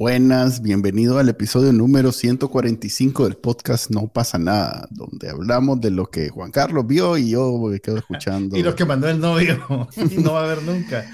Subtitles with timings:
[0.00, 6.06] Buenas, bienvenido al episodio número 145 del podcast No pasa nada, donde hablamos de lo
[6.06, 8.56] que Juan Carlos vio y yo me quedo escuchando.
[8.56, 9.60] y lo que mandó el novio
[10.10, 11.04] y no va a haber nunca.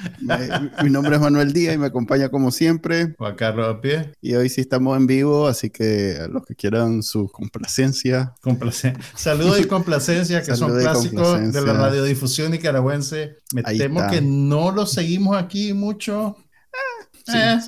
[0.85, 3.17] Mi nombre es Manuel Díaz y me acompaña como siempre.
[3.19, 4.13] Juan Carlos a pie.
[4.23, 8.35] Y hoy sí estamos en vivo, así que a los que quieran su complacencia.
[8.41, 9.05] Complacencia.
[9.17, 13.35] Saludos y complacencia, que son clásicos de la radiodifusión nicaragüense.
[13.53, 16.37] Me temo que no lo seguimos aquí mucho.
[17.35, 17.59] Eh.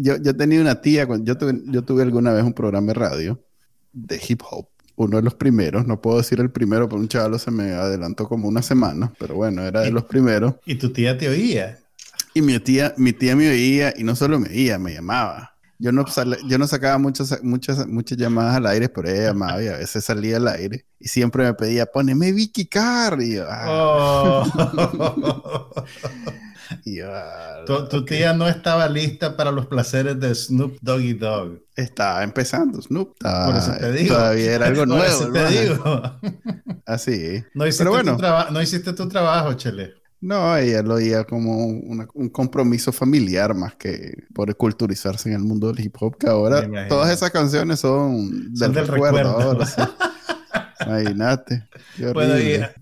[0.00, 3.44] yo, yo, tenía una tía, yo tuve, yo tuve alguna vez un programa de radio
[3.92, 7.38] de hip hop, uno de los primeros, no puedo decir el primero, pero un chaval
[7.40, 10.54] se me adelantó como una semana, pero bueno, era de los primeros.
[10.66, 11.78] ¿Y tu tía te oía?
[12.34, 15.56] Y mi tía, mi tía me oía y no solo me oía, me llamaba.
[15.78, 16.04] Yo no,
[16.46, 20.04] yo no sacaba muchas, muchas, muchas llamadas al aire, pero ella llamaba y a veces
[20.04, 23.22] salía al aire y siempre me pedía, poneme Vicky Carr.
[23.22, 24.44] Y yo, ah.
[24.52, 25.70] oh.
[27.66, 31.60] tu, tía no estaba lista para los placeres de Snoop Doggy Dog.
[31.76, 33.14] Estaba empezando Snoop.
[33.18, 34.14] Por eso te digo.
[34.14, 35.02] Todavía era algo nuevo.
[35.02, 36.02] Por eso te digo.
[36.86, 37.42] Así.
[37.54, 39.94] No hiciste, Pero bueno, tu no hiciste tu trabajo, Chele.
[40.22, 45.72] No, ella lo veía como un compromiso familiar más que por culturizarse en el mundo
[45.72, 49.58] del hip hop, que ahora todas esas canciones son del, recuerdo.
[50.86, 51.64] Imagínate.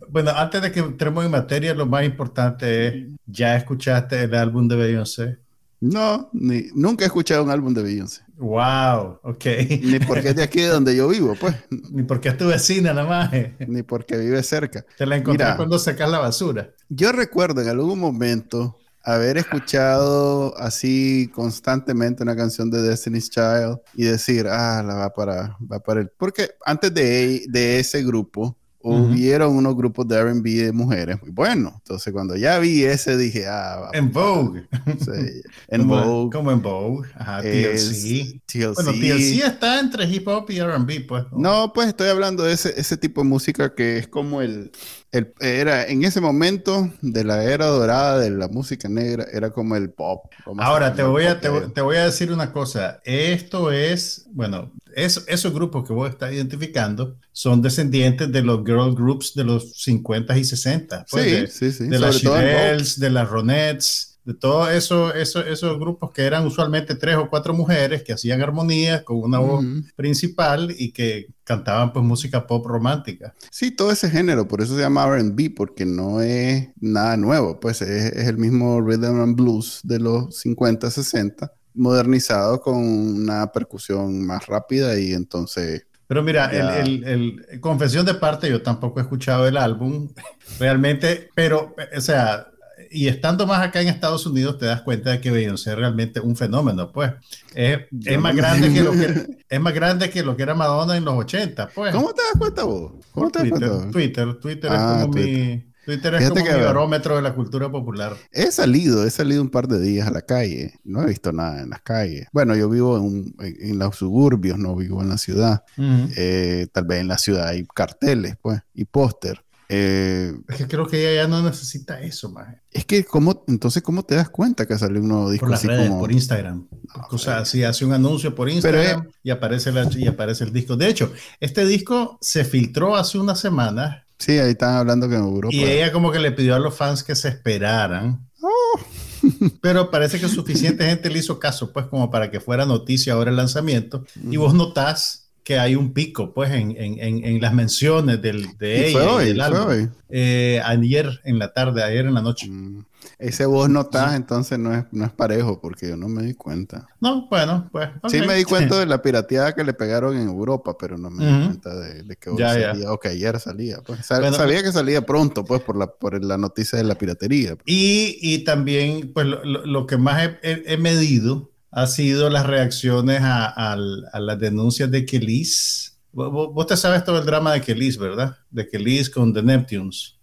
[0.09, 4.69] Bueno, antes de que entremos en materia, lo más importante es, ¿ya escuchaste el álbum
[4.69, 5.39] de Beyoncé?
[5.81, 8.23] No, ni, nunca he escuchado un álbum de Beyoncé.
[8.37, 9.45] Wow, ok.
[9.83, 11.55] Ni porque es de aquí donde yo vivo, pues.
[11.91, 13.31] Ni porque es tu vecina nada más.
[13.67, 14.85] Ni porque vive cerca.
[14.97, 16.71] Te la encontré cuando sacas la basura.
[16.89, 24.05] Yo recuerdo en algún momento haber escuchado así constantemente una canción de Destiny's Child y
[24.05, 26.11] decir, ah, la va para, va para el...
[26.11, 31.75] Porque antes de, de ese grupo, hubieron unos grupos de RB de mujeres muy buenos.
[31.75, 34.69] Entonces, cuando ya vi ese, dije, ah, En Vogue.
[35.01, 36.31] Sí, en Vogue.
[36.33, 37.09] Como en Vogue.
[37.15, 38.41] Ajá, TLC.
[38.47, 38.75] TLC.
[38.75, 41.25] Bueno, TLC está entre hip hop y RB, pues.
[41.33, 41.73] ¿no?
[41.73, 44.71] pues estoy hablando de ese, ese tipo de música que es como el,
[45.13, 49.77] el, era en ese momento de la era dorada de la música negra, era como
[49.77, 50.27] el pop.
[50.59, 53.01] Ahora te voy, a, te, te, voy a decir una cosa.
[53.05, 58.95] Esto es, bueno, es, esos grupos que vos estás identificando son descendientes de los girl
[58.95, 61.07] groups de los 50 y 60.
[61.11, 61.89] Pues, sí, de, sí, sí.
[61.89, 66.95] De las Chirelles, de las Ronettes, de todos eso, eso, esos grupos que eran usualmente
[66.95, 69.65] tres o cuatro mujeres que hacían armonías con una voz
[69.97, 73.35] principal y que cantaban pues música pop romántica.
[73.51, 77.81] Sí, todo ese género, por eso se llama RB, porque no es nada nuevo, pues
[77.81, 84.27] es, es, el mismo rhythm and blues de los 50, 60, modernizado con una percusión
[84.27, 85.87] más rápida y entonces...
[86.07, 90.09] Pero mira, el, el, confesión de parte, yo tampoco he escuchado el álbum
[90.59, 92.49] realmente, pero, o sea,
[92.91, 96.21] y estando más acá en Estados Unidos te das cuenta de que Beyoncé es realmente
[96.21, 97.13] un fenómeno, pues.
[97.55, 100.97] Es, es más grande que lo que es más grande que lo que era Madonna
[100.97, 101.95] en los 80, pues.
[101.95, 102.93] ¿Cómo te das cuenta vos?
[103.13, 103.91] ¿Cómo te Twitter, das cuenta?
[103.91, 108.15] Twitter, Twitter es ah, como mi Twitter es como mi barómetro de la cultura popular.
[108.31, 110.75] He salido, he salido un par de días a la calle.
[110.85, 112.27] No he visto nada en las calles.
[112.31, 115.65] Bueno, yo vivo en, en los suburbios, no vivo en la ciudad.
[115.79, 119.43] Eh, tal vez en la ciudad hay carteles, pues, y póster.
[119.71, 122.55] Eh, es que creo que ella ya no necesita eso, más.
[122.71, 125.47] Es que, ¿cómo, entonces, ¿cómo te das cuenta que salió un nuevo disco?
[125.47, 126.69] Por las redes, por Instagram.
[127.11, 130.77] o sea, si hace un anuncio por Instagram y, aparece la, y aparece el disco.
[130.77, 134.05] De hecho, este disco se filtró hace una semana.
[134.19, 135.55] Sí, ahí están hablando que en Europa.
[135.55, 138.29] Y ella como que le pidió a los fans que se esperaran.
[138.43, 138.81] Oh.
[139.61, 143.31] Pero parece que suficiente gente le hizo caso, pues, como para que fuera noticia ahora
[143.31, 144.05] el lanzamiento.
[144.31, 148.91] Y vos notás que hay un pico, pues, en, en, en las menciones del, de
[148.91, 149.65] ella.
[149.65, 149.89] Hoy.
[150.11, 152.51] Eh, ayer en la tarde, ayer en la noche.
[152.51, 152.85] Mm.
[153.19, 156.35] Ese voz no está, entonces no es, no es parejo, porque yo no me di
[156.35, 156.87] cuenta.
[157.01, 157.89] No, bueno, pues.
[158.09, 161.25] Sí me di cuenta de la pirateada que le pegaron en Europa, pero no me
[161.25, 163.79] di cuenta de, que hoy salía, o que ayer salía.
[163.81, 164.05] Pues.
[164.05, 167.57] sabía que salía pronto, pues, por la, por la noticia de la piratería.
[167.57, 167.65] Pues.
[167.65, 173.21] Y, y también, pues, lo, lo que más he, he medido ha sido las reacciones
[173.23, 175.99] a, las denuncias de Kelis.
[176.13, 178.37] Vos, te sabes todo el drama de Kelis, ¿verdad?
[178.51, 180.17] De Kelis con The Neptunes.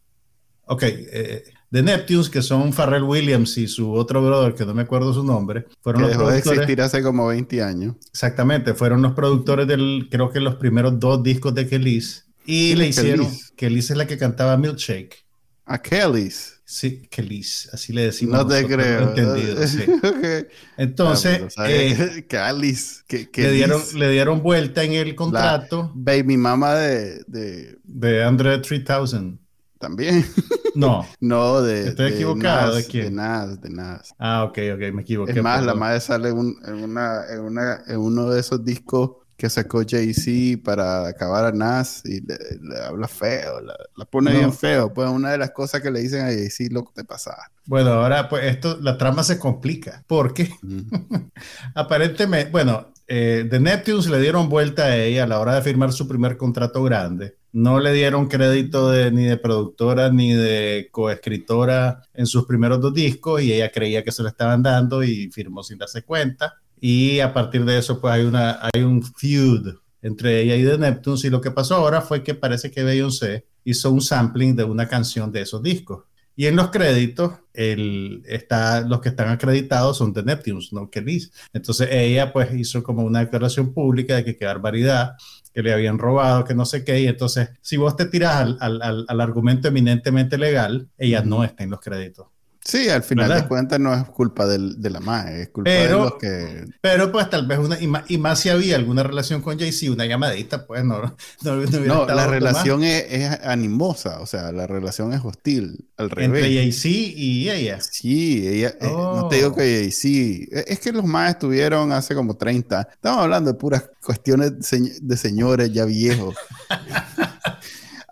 [0.65, 4.81] Ok, eh, The Neptunes, que son Farrell Williams y su otro brother, que no me
[4.81, 7.95] acuerdo su nombre, fueron que dejó de existir hace como 20 años.
[8.09, 12.25] Exactamente, fueron los productores del, creo que los primeros dos discos de Kelis.
[12.45, 13.53] Y ¿Quién le hicieron, Kelis?
[13.55, 15.25] Kelis es la que cantaba Milkshake.
[15.65, 16.54] A Kellys.
[16.67, 18.37] Sí, Kelis, así le decimos.
[18.39, 19.09] No te nosotros, creo.
[19.09, 19.83] entendido, sí.
[20.77, 25.13] Entonces, Ah, eh, que- que Alice, que, que le, dieron, le dieron vuelta en el
[25.15, 29.37] contrato baby mama de, de de Andre 3000.
[29.79, 30.25] también.
[30.75, 31.07] No.
[31.21, 31.87] No, de.
[31.87, 33.05] Estoy de equivocado, ¿de quién?
[33.05, 34.13] De Nas, de Nas.
[34.19, 35.31] Ah, ok, ok, me equivoqué.
[35.31, 39.11] Es más, la madre sale un- en, una, en, una, en uno de esos discos
[39.37, 44.31] que sacó Jay-Z para acabar a Nas y le, le habla feo, la, la pone
[44.31, 44.37] No.
[44.37, 44.93] bien feo.
[44.93, 47.51] Pues una de las cosas que le dicen a Jay-Z, loco, te pasaba.
[47.65, 50.49] Bueno, ahora pues esto, la trama se complica porque
[51.75, 55.91] aparentemente, bueno, eh, The Neptunes le dieron vuelta a ella a la hora de firmar
[55.93, 57.37] su primer contrato grande.
[57.51, 62.93] No le dieron crédito de- ni de productora ni de coescritora en sus primeros dos
[62.93, 66.55] discos y ella creía que se lo estaban dando y firmó sin darse cuenta.
[66.79, 70.77] Y a partir de eso, pues hay, una, hay un feud entre ella y The
[70.77, 71.23] Neptunes.
[71.25, 74.87] Y lo que pasó ahora fue que parece que Beyoncé hizo un sampling de una
[74.87, 76.03] canción de esos discos.
[76.37, 81.31] Y en los créditos, el, está, los que están acreditados son The Neptunes, no Kelis.
[81.53, 85.13] Entonces ella pues hizo como una declaración pública de que qué barbaridad,
[85.53, 86.99] que le habían robado, que no sé qué.
[86.99, 91.45] Y entonces, si vos te tiras al, al- al- al argumento eminentemente legal, ella no
[91.45, 92.27] está en los créditos.
[92.67, 93.43] Sí, al final ¿Verdad?
[93.43, 96.65] de cuentas no es culpa del- de la madre, es culpa Pero- de los que...
[96.81, 99.91] Pero pues tal vez una, y más, y más si había alguna relación con Jay-Z,
[99.93, 104.51] una llamadita, pues no, no, no hubiera No, la relación es, es animosa, o sea,
[104.51, 106.43] la relación es hostil, al entre revés.
[106.43, 107.79] Jay-Z y ella.
[107.81, 109.37] Sí, ella, eh, no te Oh.
[109.37, 113.91] digo que sí, es que los más estuvieron hace como 30, estamos hablando de puras
[114.03, 116.35] cuestiones de, señ- de señores ya viejos.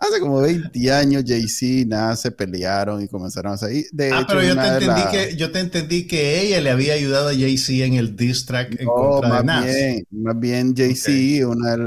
[0.08, 3.86] hace como 20 años Jay-Z y nada se pelearon y comenzaron a salir.
[3.92, 6.70] De Ah, hecho, pero yo te, de entendí que, yo te entendí que ella le
[6.70, 9.94] había ayudado a Jay-Z en el diss track en No, contra de más Nas.
[9.96, 11.82] bien, más bien Jay-Z, una, de-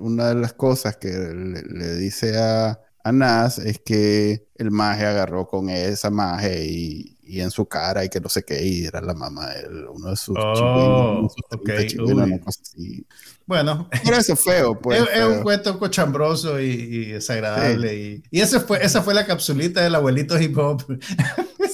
[0.00, 5.06] una de las cosas que le, le dice a, a Nas es que el maje
[5.06, 8.84] agarró con esa maje y, y en su cara y que no sé qué, y
[8.84, 12.24] era la mamá de uno de sus Oh, chigüenos, uno de sus ok, 30 chigüenos,
[12.24, 12.28] uy.
[12.28, 13.06] una cosa así.
[13.48, 15.00] Bueno, Por eso es feo, pues.
[15.00, 17.96] es, es un cuento cochambroso y, y desagradable.
[17.96, 20.82] Y, y ese fue, esa fue la capsulita del abuelito hip hop.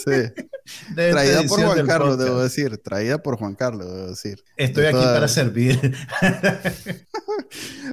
[0.05, 0.11] Sí.
[0.94, 2.29] de Traída por Juan Carlos, podcast.
[2.29, 2.79] debo decir.
[2.79, 4.44] Traída por Juan Carlos, debo decir.
[4.56, 5.97] Estoy de aquí toda- para servir.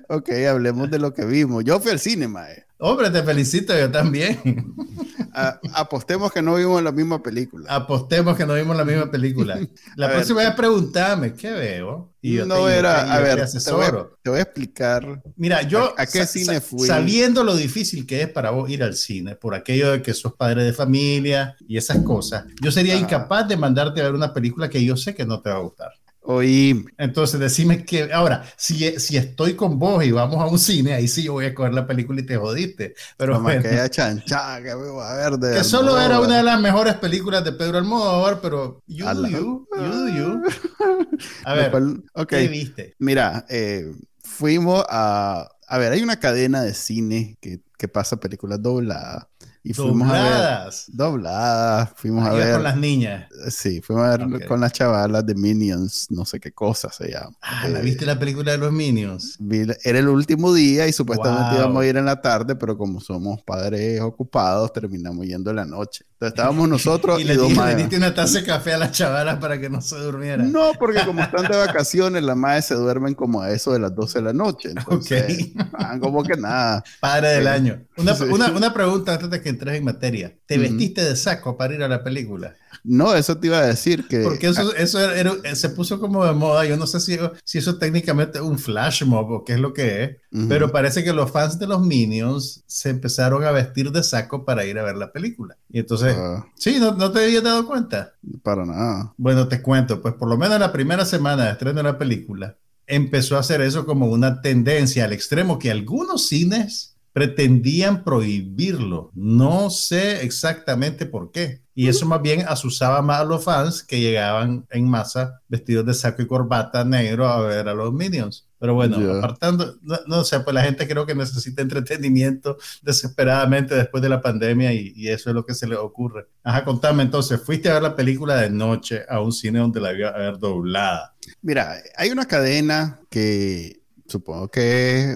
[0.10, 1.64] Ok, hablemos de lo que vimos.
[1.64, 2.66] Yo fui al cine, mae.
[2.84, 4.40] Hombre, te felicito, yo también.
[5.34, 7.74] A- apostemos que no vimos la misma película.
[7.74, 9.58] Apostemos que no vimos la misma película.
[9.96, 10.18] La A ver.
[10.18, 12.12] próxima vez a preguntarme, ¿qué veo?
[12.22, 14.42] Y yo no te- era, yo a te ver, te voy a, te voy a
[14.42, 15.24] explicar.
[15.38, 16.86] Mira, yo ¿A- a qué cine fui?
[16.88, 20.34] sabiendo lo difícil que es para vos ir al cine, por aquello de que sos
[20.34, 23.04] padre de familia y esas cosas, yo sería Ajá.
[23.04, 25.62] incapaz de mandarte a ver una película que yo sé que no te va a
[25.62, 25.92] gustar.
[26.34, 30.94] Oí, Entonces, decime que ahora, si, si estoy con vos y vamos a un cine,
[30.94, 32.96] ahí sí yo voy a coger la película y te jodiste.
[33.18, 36.60] Pero bueno, que chanchada, que vamos a ver de que solo era una de las
[36.62, 40.42] mejores películas de Pedro Almodóvar, pero you do you, you do you.
[41.46, 42.96] A ver, cual- ok, ¿qué viste?
[43.00, 43.92] mira, eh,
[44.24, 45.48] fuimos a...
[45.68, 49.26] A ver, hay una cadena de cine que, que pasa películas dobladas.
[49.64, 50.24] Y fuimos a ver...
[50.24, 50.86] Dobladas.
[50.88, 52.54] Dobladas, fuimos a ver...
[52.54, 53.28] con las niñas.
[53.50, 57.36] Sí, fuimos a ver con las chavalas de Minions, no sé qué cosa se llama.
[57.42, 59.36] Ah, ¿la Eh, viste la película de los Minions?
[59.40, 61.60] Vi- Era el último día y supuestamente Wow.
[61.60, 65.66] íbamos a ir en la tarde, pero como somos padres ocupados, terminamos yendo en la
[65.66, 66.06] noche.
[66.22, 68.92] Entonces estábamos nosotros Y y, le, dos le diste una taza de café a las
[68.92, 70.52] chavalas para que no se durmieran.
[70.52, 73.96] No, porque como están de vacaciones, las madres se duermen como a eso de las
[73.96, 74.70] 12 de la noche.
[74.70, 76.84] Entonces, van como que nada.
[77.00, 77.82] Padre del año.
[77.98, 78.26] Una, Sí.
[78.26, 80.32] una- una pregunta antes de que entres en materia.
[80.46, 82.54] ¿Te vestiste de saco para ir a la película?
[82.84, 84.20] No, eso te iba a decir que.
[84.22, 86.66] Porque eso, eso era- era- se puso como de moda.
[86.66, 89.74] Yo no sé si, si eso técnicamente es un flash mob o qué es lo
[89.74, 90.18] que es.
[90.48, 94.66] Pero parece que los fans de los Minions se empezaron a vestir de saco para
[94.66, 95.58] ir a ver la película.
[95.70, 98.14] Y entonces, Ah, sí, ¿no, no te habías dado cuenta?
[98.44, 99.14] para nada.
[99.18, 102.56] Bueno, te cuento, pues por lo menos la primera semana de estreno de la película
[102.88, 109.12] empezó a hacer eso como una tendencia al extremo que algunos cines pretendían prohibirlo.
[109.14, 111.62] No sé exactamente por qué.
[111.74, 115.94] Y eso más bien asusaba más a los fans que llegaban en masa vestidos de
[115.94, 118.46] saco y corbata negro a ver a los Minions.
[118.60, 124.04] Pero bueno, apartando, no, no sé, pues la gente creo que necesita entretenimiento desesperadamente después
[124.04, 126.28] de la pandemia y, y eso es lo que se le ocurre.
[126.44, 129.94] Ajá, contame entonces, fuiste a ver la película de noche a un cine donde la
[129.94, 131.16] iba a ver doblada.
[131.42, 135.16] Mira, hay una cadena que supongo que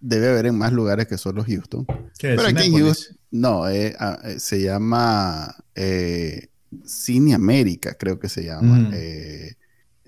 [0.00, 1.86] debe haber en más lugares que solo Houston.
[2.18, 2.36] ¿Qué es?
[2.36, 2.78] Pero aquí en?
[2.78, 6.48] Houston, no, eh, ah, eh, se llama eh,
[6.84, 8.78] Cine América, creo que se llama.
[8.78, 8.90] Mm.
[8.94, 9.56] Eh,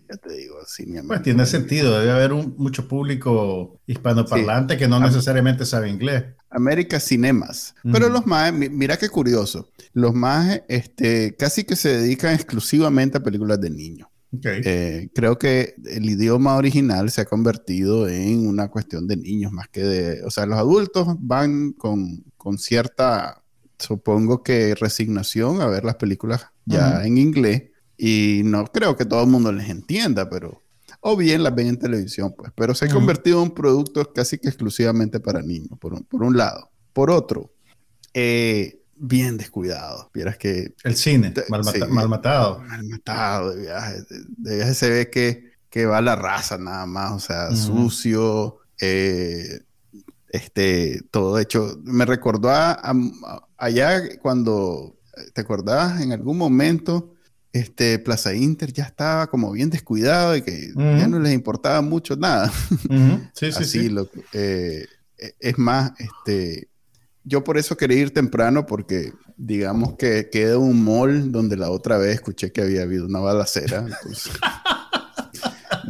[0.09, 4.99] ya te digo, cine Pues tiene sentido, debe haber un, mucho público hispanoparlante que no
[5.01, 6.25] necesariamente sabe inglés.
[6.51, 7.75] América Cinemas.
[7.93, 13.23] Pero los más, mira qué curioso, los más este, casi que se dedican exclusivamente a
[13.23, 14.09] películas de niños.
[14.43, 19.69] Eh, creo que el idioma original se ha convertido en una cuestión de niños más
[19.69, 23.43] que de, o sea, los adultos van con, con cierta,
[23.79, 29.23] supongo que resignación a ver las películas ya en inglés y no creo que todo
[29.23, 30.61] el mundo les entienda, pero
[31.01, 34.39] o bien las ven en televisión, pues, pero se ha convertido en un producto casi
[34.39, 36.71] que exclusivamente para niños, por un, por un lado.
[36.93, 37.53] Por otro,
[38.15, 40.11] eh, bien descuidado.
[40.13, 40.75] Vieras que...
[40.85, 41.63] El cine, mal,
[42.09, 42.61] matado.
[42.61, 44.03] Mal matado de viaje.
[44.37, 49.61] De, viaje se ve que, que, va la raza nada más, o sea, sucio, eh,
[50.31, 51.79] este, todo hecho.
[51.85, 52.81] Me recordó a,
[53.57, 54.97] allá cuando,
[55.35, 56.01] ¿te acordás?
[56.01, 57.15] En algún momento,
[57.53, 62.17] este, Plaza Inter ya estaba como bien descuidado y que ya no les importaba mucho
[62.17, 62.53] nada.
[63.35, 63.89] Sí, sí, sí.
[63.89, 64.87] Lo, eh,
[65.41, 66.69] es más, este
[67.29, 71.99] yo por eso quería ir temprano porque digamos que queda un mall donde la otra
[71.99, 73.87] vez escuché que había habido una balacera.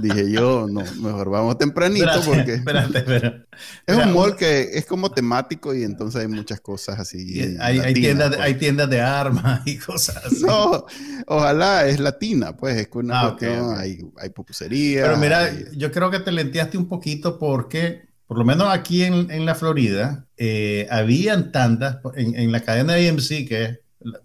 [0.00, 3.46] dije yo, no, mejor vamos tempranito porque espérate, espérate.
[3.86, 7.56] es un mall que es como temático y entonces hay muchas cosas así.
[7.60, 8.40] Hay, hay, tiendas, pues.
[8.40, 10.44] hay tiendas de armas y cosas así.
[10.44, 10.86] No,
[11.26, 13.36] ojalá es latina, pues es que una ah,
[13.78, 15.02] hay, hay pupusería.
[15.02, 19.46] Pero mira, yo creo que te lenteaste un poquito porque por lo menos aquí en,
[19.46, 23.78] la Florida, eh, habían tandas, en, la cadena AMC, que es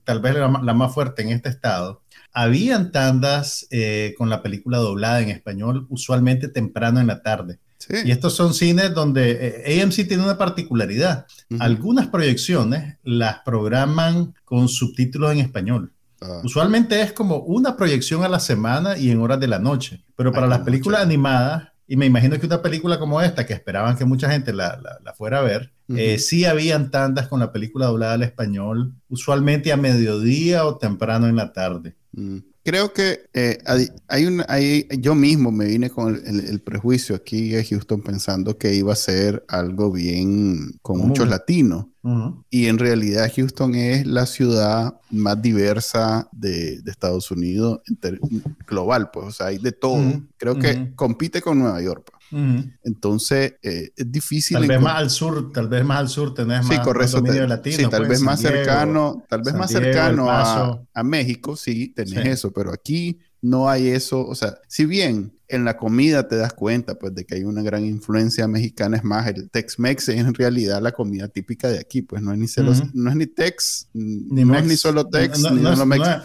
[0.04, 2.02] tal vez la, más fuerte en este estado,
[2.34, 7.60] habían tandas eh, con la película doblada en español, usualmente temprano en la tarde.
[8.04, 11.26] Y estos son cines donde eh, AMC tiene una particularidad.
[11.60, 15.94] Algunas proyecciones las programan con subtítulos en español.
[16.22, 16.42] Ah.
[16.44, 20.04] Usualmente es como una proyección a la semana y en horas de la noche.
[20.16, 23.98] Pero para las películas animadas, y me imagino que una película como esta, que esperaban
[23.98, 24.80] que mucha gente la,
[25.18, 29.78] fuera a ver, eh, sí habían tandas con la película doblada al español, usualmente a
[29.78, 31.96] mediodía o temprano en la tarde.
[32.14, 33.60] Mm creo que eh,
[34.08, 38.74] hay un, hay, yo mismo me vine con el, prejuicio aquí a Houston pensando que
[38.74, 41.88] iba a ser algo bien con muchos latinos.
[42.50, 47.80] Y en realidad Houston es la ciudad más diversa de, Estados Unidos
[48.68, 50.22] global, pues, o sea, hay de todo.
[50.38, 52.12] Creo que compite con Nueva York.
[52.34, 52.66] Pues.
[52.84, 54.58] Entonces, eh, es difícil.
[54.58, 57.78] Tal vez más al sur, tal vez más al sur tenés más correcto, dominio latino.
[57.78, 62.52] Sí, tal pues, vez más cercano, tal vez más cercano a, México, sí, tenés eso,
[62.52, 64.26] pero aquí no hay eso.
[64.26, 67.62] O sea, si bien en la comida te das cuenta, pues, de que hay una
[67.62, 72.02] gran influencia mexicana, es más, el Tex-Mex es en realidad la comida típica de aquí,
[72.02, 72.48] pues, no es ni,
[72.94, 75.80] no es ni Tex, ni no es ni solo Tex, no, ni no, es,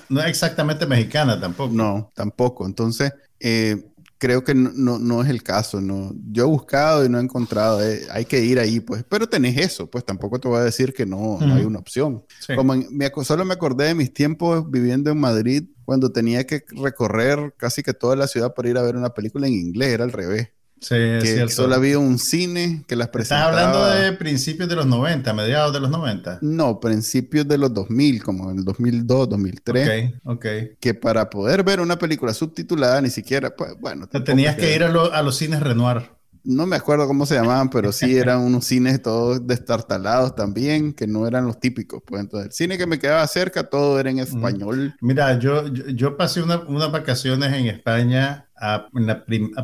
[0.09, 1.75] no, es, exactamente mexicana tampoco.
[1.75, 2.65] No, tampoco.
[2.65, 3.88] Entonces, eh,
[4.19, 5.81] creo que no, no, es el caso.
[5.81, 6.13] No.
[6.31, 7.83] Yo he buscado y no he encontrado.
[7.83, 9.05] Eh, hay que ir ahí, pues.
[9.09, 12.25] Pero tenés eso, pues tampoco te voy a decir que no, no hay una opción.
[12.55, 17.55] Como me, solo me acordé de mis tiempos viviendo en Madrid cuando tenía que recorrer
[17.57, 19.91] casi que toda la ciudad para ir a ver una película en inglés.
[19.91, 20.51] Era al revés.
[20.81, 23.51] Sí, es que solo había un cine que las presentaba.
[23.51, 26.39] ¿Estás hablando de principios de los 90, mediados de los 90?
[26.43, 30.15] No, principios de los 2000, como en el 2002, 2003.
[30.25, 30.47] Ok, ok.
[30.81, 34.07] Que para poder ver una película subtitulada ni siquiera, pues bueno.
[34.07, 36.18] Te tenías que, ir a, a, los cines Renoir
[36.49, 41.07] no me acuerdo cómo se llamaban, pero sí eran unos cines todos destartalados también, que
[41.07, 42.03] no eran los típicos.
[42.05, 44.95] Pues entonces, el cine que me quedaba cerca, todo era en español.
[45.03, 48.89] Mira, yo, yo, pasé unas vacaciones en España a,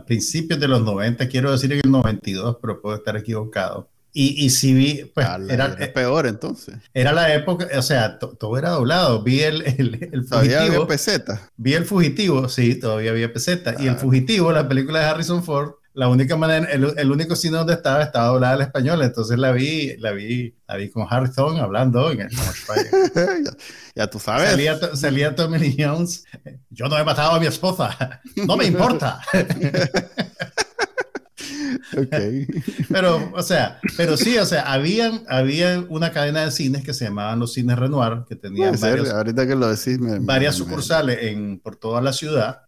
[0.07, 3.89] principios de los 90, quiero decir en el 92, pero puedo estar equivocado.
[4.13, 6.77] Y, y si vi, pues era, peor entonces.
[6.93, 9.25] Era la época, o sea, todo era doblado.
[9.25, 10.61] Vi el, el, el fugitivo.
[10.61, 11.51] había peseta.
[11.57, 13.75] Vi el fugitivo, sí, todavía había peseta.
[13.77, 17.75] Y el fugitivo, la película de Harrison Ford, la única manera, el, único cine donde
[17.75, 22.11] estaba estaba doblada al español, entonces la vi, la vi, la vi con Harrison hablando
[22.11, 22.31] en el
[23.15, 23.57] ya,
[23.95, 24.51] ya, tú sabes.
[24.51, 26.25] Salía, salía Tommy Jones,
[26.71, 29.21] yo no he matado a mi esposa, no me importa.
[31.97, 32.47] Okay.
[32.89, 37.05] Pero, o sea, pero sí, o sea, habían, había una cadena de cines que se
[37.05, 42.01] llamaban los cines Renoir, que tenían ahorita que lo decís, varias sucursales En, por toda
[42.01, 42.63] la ciudad.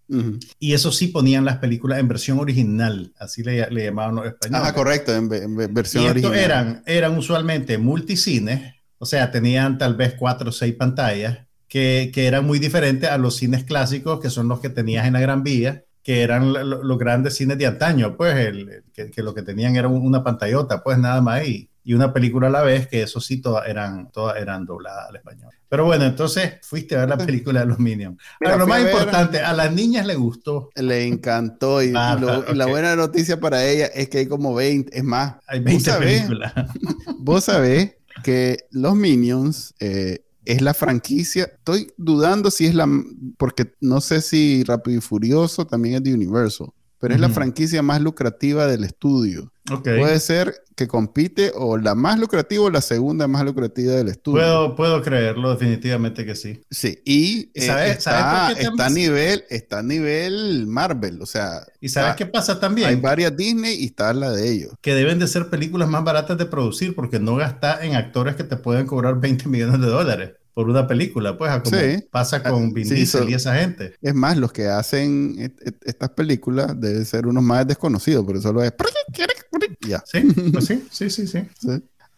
[0.59, 4.69] Y eso sí ponían las películas en versión original, así le, le llamaban los españoles.
[4.69, 5.29] Ah, correcto, en,
[5.75, 6.39] versión y original.
[6.39, 12.27] Eran, eran usualmente multicines, o sea, tenían tal vez cuatro o seis pantallas, que, que
[12.27, 15.43] eran muy diferentes a los cines clásicos, que son los que tenías en la Gran
[15.43, 19.89] Vía que eran los grandes cines de antaño, pues, el, que, lo que tenían era
[19.89, 23.41] una pantallota, pues, nada más, y, y una película a la vez, que eso sí,
[23.41, 25.51] todas eran, todas eran dobladas al español.
[25.69, 28.19] Pero bueno, entonces fuiste a ver la película de los Minions.
[28.39, 30.71] Pero lo más importante, a las niñas le gustó.
[30.77, 31.83] Le encantó.
[31.83, 32.51] Y, Ah, lo- ok.
[32.53, 35.65] y la buena noticia para ella es que hay como 20, es más, Hay vos
[35.67, 36.53] 20 sabés- películas.
[37.19, 41.45] Vos sabés que los Minions eh, es la franquicia.
[41.45, 42.89] Estoy dudando si es la.
[43.37, 46.69] Porque no sé si Rápido y Furioso también es de Universal.
[46.99, 49.53] Pero es la franquicia más lucrativa del estudio.
[49.83, 54.39] Puede ser que compite o la más lucrativa o la segunda más lucrativa del estudio.
[54.39, 56.61] Puedo, puedo creerlo, definitivamente que sí.
[56.71, 61.21] Sí, y ¿Y eh, sabes- está, sabes está a nivel, está a nivel Marvel.
[61.23, 63.03] O sea, ¿Y sabes ah, qué pasa hay también?
[63.03, 64.73] varias Disney y está la de ellos.
[64.81, 68.45] Que deben de ser películas más baratas de producir porque no gastas en actores que
[68.45, 72.03] te pueden cobrar 20 millones de dólares por una película, pues, a como Sí.
[72.11, 73.95] pasa con Ah, Vin sí, Diesel so- y esa gente.
[74.01, 78.41] Es más, los que hacen et- et- estas películas deben ser unos más desconocidos, pero
[78.41, 78.73] solo es.
[79.87, 80.03] Ya.
[80.07, 80.21] Sí,
[80.53, 81.41] pues sí, sí, sí, sí.
[81.61, 81.69] sí.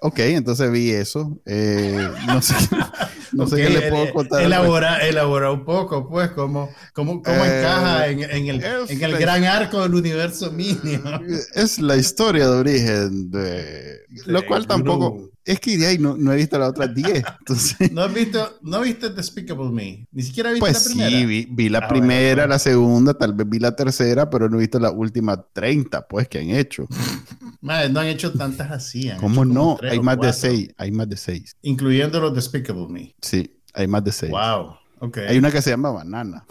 [0.01, 1.41] Ok, entonces vi eso.
[1.47, 2.55] Eh, no sé,
[3.33, 4.41] no sé qué le puedo contar.
[4.43, 9.11] Elabora, elabora un poco, pues, cómo, cómo, cómo Eh, encaja en, en el, en el
[9.13, 11.03] la- gran arco del universo Minion.
[11.57, 13.99] Es la historia de origen de.
[14.27, 15.29] Lo cual tampoco.
[15.49, 17.25] Es que de ahí no, no he visto las otras 10.
[17.39, 17.91] Entonces.
[17.93, 20.07] ¿No has visto, no viste Despicable Me?
[20.13, 21.11] Ni siquiera viste Pues la primera.
[21.11, 22.49] sí, vi, vi la Ah, primera, bueno.
[22.55, 26.29] la segunda, tal vez vi la tercera, pero no he visto las últimas 30, pues,
[26.29, 26.87] que han hecho.
[27.61, 29.09] Madre, no han hecho tantas así.
[29.11, 29.79] han ¿Cómo no?
[29.83, 31.57] Hay más de cuatro, 6, hay más de 6.
[31.63, 33.15] Incluyendo los Despicable Me.
[33.23, 34.31] Sí, hay más de 6.
[34.31, 34.77] Wow.
[35.01, 35.19] Ok.
[35.29, 36.45] Hay una que se llama Banana.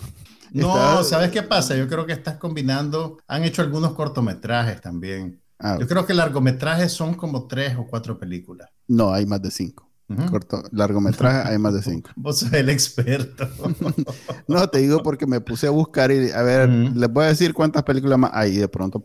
[0.51, 1.75] No, Está- ¿sabes qué pasa?
[1.75, 3.17] Yo creo que estás combinando.
[3.27, 5.39] Han hecho algunos cortometrajes también.
[5.59, 8.69] Ah, Yo creo que largometrajes son como tres o cuatro películas.
[8.87, 9.85] no, hay más de 5.
[10.09, 10.25] Ujú.
[10.31, 12.11] Corto, largometraje hay más de 5.
[12.15, 13.47] Vos sos el experto.
[14.47, 16.97] No, te digo porque me puse a buscar y a ver, Ujú.
[16.99, 19.01] les voy a decir cuántas películas más hay y de pronto.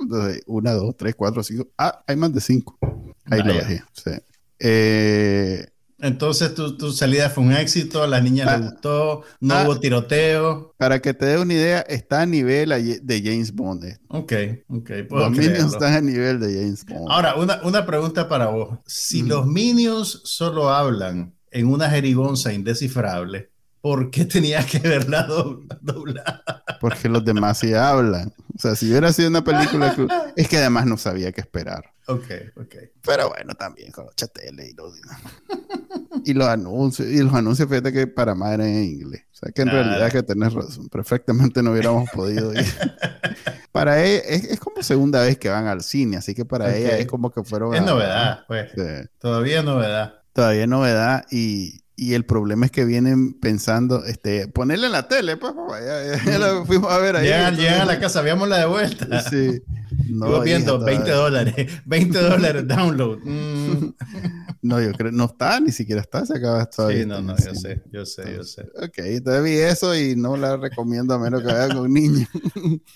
[0.00, 1.68] entonces, una, dos, tres, cuatro, cinco.
[1.78, 2.78] Ah, hay más de 5.
[3.30, 3.82] Ahí lo dejé.
[3.92, 4.10] Sí.
[4.58, 5.66] Eh,
[6.00, 8.56] Entonces tu, tu salida fue un éxito, a la niña Ah.
[8.56, 9.64] le gustó, no Ah.
[9.64, 10.74] hubo tiroteo.
[10.78, 12.68] para que te dé una idea, está a nivel
[13.02, 13.84] de James Bond.
[14.08, 14.32] Ok,
[14.68, 15.66] ok, puedo Los Minions creerlo.
[15.72, 17.10] están a nivel de James Bond.
[17.10, 18.78] Ahora, una, una pregunta para vos.
[18.86, 19.28] Si Mm.
[19.28, 23.50] los Minions solo hablan en una jerigonza indescifrable,
[23.80, 26.62] ¿por qué tenías que verla do- doblada?
[26.80, 28.32] Porque los demás sí hablan.
[28.56, 30.06] O sea, si hubiera sido una película que...
[30.36, 31.84] Es que además no sabía qué esperar.
[32.06, 32.24] Ok,
[32.56, 32.74] ok.
[33.04, 34.94] Pero bueno, también con los chateles y los...
[36.24, 37.08] Y los anuncios.
[37.08, 39.22] Y los anuncios, fíjate que para eran en inglés.
[39.32, 39.72] O sea, que en Ah.
[39.72, 40.88] realidad que tenés razón.
[40.88, 42.64] Perfectamente no hubiéramos podido ir.
[43.72, 46.16] Para ella, es, es como segunda vez que van al cine.
[46.16, 46.72] Así que para Ok.
[46.74, 47.74] ella es como que fueron...
[47.74, 48.70] Es a- novedad, pues.
[48.74, 49.08] Sí.
[49.18, 50.14] Todavía es novedad.
[50.32, 55.08] Todavía es novedad y, y el problema es que vienen pensando, este, ponerle en la
[55.08, 55.52] tele, pues,
[55.84, 57.24] ya, ya- la fuimos a ver ahí.
[57.24, 59.22] Llegan, entonces- llegan a la casa, veámosla de vuelta.
[59.28, 59.60] Sí.
[60.10, 63.18] No, Estuvo viendo hija, 20 todavía- dólares, 20 dólares download.
[63.24, 63.94] Mm.
[64.62, 67.00] No, yo creo, no está, ni siquiera está, se acaba todavía.
[67.02, 68.62] Sí, no, no, yo sé, yo sé, yo sé.
[68.82, 72.28] Ok, entonces vi eso y no la recomiendo a menos que vaya con niños.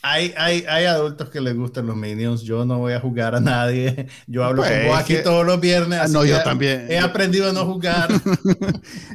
[0.02, 2.42] Hay, hay, hay adultos que les gustan los Minions.
[2.42, 4.06] Yo no voy a jugar a nadie.
[4.26, 5.98] Yo hablo Pues, con vos aquí que- todos los viernes.
[6.02, 6.86] Ah, no, yo que también.
[6.90, 8.08] He aprendido a no jugar.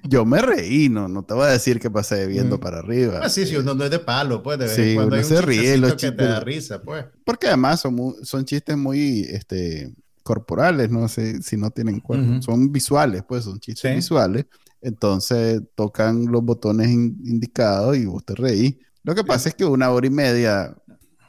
[0.03, 2.59] Yo me reí, no, no te voy a decir que pasé viendo Mm.
[2.59, 3.19] para arriba.
[3.23, 5.21] Ah, sí, si uno no es de palo, pues de vez Sí, cuando uno hay
[5.23, 7.05] un se ríe, los que te chistes- da risa, pues.
[7.25, 12.41] Porque además son, mu- son chistes muy este, corporales, no sé si no tienen cuerpo.
[12.41, 13.95] Son visuales, pues son chistes Sí.
[13.95, 14.45] visuales.
[14.81, 18.75] Entonces tocan los botones in- indicados y vos te reís.
[19.03, 20.75] Lo que pasa es que una hora y media.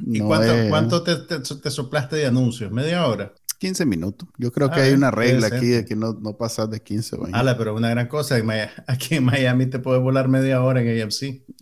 [0.00, 2.70] ¿Y no cuánto, es cuánto te, te- te soplaste de anuncios?
[2.70, 3.32] ¿Media hora?
[3.58, 4.28] 15 minutos.
[4.38, 7.16] Yo creo Ah, que hay una regla aquí de que no, no pasas de 15
[7.16, 7.38] o 20.
[7.38, 8.36] Ala, pero una gran cosa.
[8.86, 11.12] Aquí en Miami te puedes volar media hora en AMC.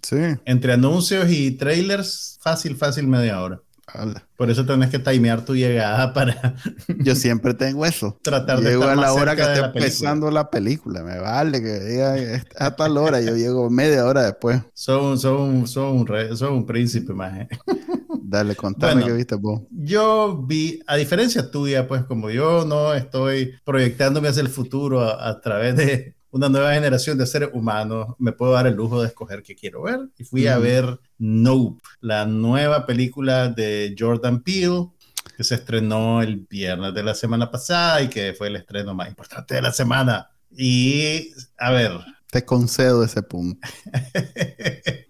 [0.02, 3.60] Sí, Entre anuncios y trailers, fácil, fácil media hora.
[3.86, 4.26] ala.
[4.36, 6.54] Por eso tenés que timear tu llegada para
[6.98, 8.18] Yo siempre tengo eso.
[8.22, 11.02] tratar de Llego estar a la más hora que esté empezando la película.
[11.02, 13.20] Me vale que diga "Es a tal hora.
[13.22, 14.60] Yo llego media hora después.
[14.74, 17.46] Son, son, son, un re- son un príncipe, más.
[18.28, 19.06] Dale, contame Bueno.
[19.06, 19.62] qué viste vos.
[19.70, 25.28] Yo vi, a diferencia tuya, pues como yo no estoy proyectándome hacia el futuro a,
[25.28, 29.08] a través de una nueva generación de seres humanos, me puedo dar el lujo de
[29.08, 30.00] escoger qué quiero ver.
[30.18, 30.62] Y fui a Ujú.
[30.62, 34.88] ver Nope, la nueva película de Jordan Peele,
[35.36, 39.08] que se estrenó el viernes de la semana pasada y que fue el estreno más
[39.08, 40.30] importante de la semana.
[40.50, 41.92] Y, a ver,
[42.30, 43.60] Te concedo ese punto.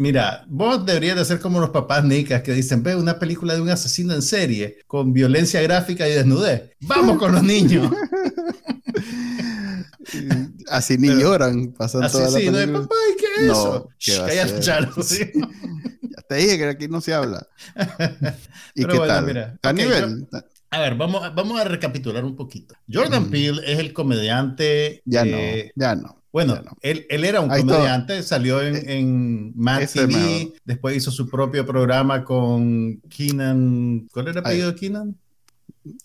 [0.00, 3.60] Mira, vos deberías de ser como los papás nicas que dicen, ve una película de
[3.60, 6.70] un asesino en serie con violencia gráfica y desnudez.
[6.80, 7.92] Vamos con los niños.
[10.70, 11.72] Así ni Pero- lloran.
[11.72, 12.80] Pasan Así toda la sí, no película.
[12.80, 13.88] papá, ¿y qué es No, eso?
[13.98, 14.12] ¿qué
[14.46, 14.60] Shh?
[14.60, 15.02] Chalo.
[15.02, 15.30] Sí.
[16.02, 17.46] Ya te dije que aquí no se habla.
[18.74, 19.26] ¿Y Pero qué bueno, tal?
[19.26, 20.26] mira, ¿A nivel?
[20.70, 22.74] A ver, vamos, a- vamos a recapitular un poquito.
[22.90, 23.30] Jordan Mm.
[23.30, 25.02] Peele es el comediante.
[25.04, 26.19] Ya eh, no, ya no.
[26.32, 26.76] Bueno, no.
[26.82, 31.28] él, él era un Ahí comediante, salió en, Eh, en Mad TV, después hizo su
[31.28, 34.08] propio programa con Keenan.
[34.12, 35.16] ¿Cuál era el apellido de Keenan?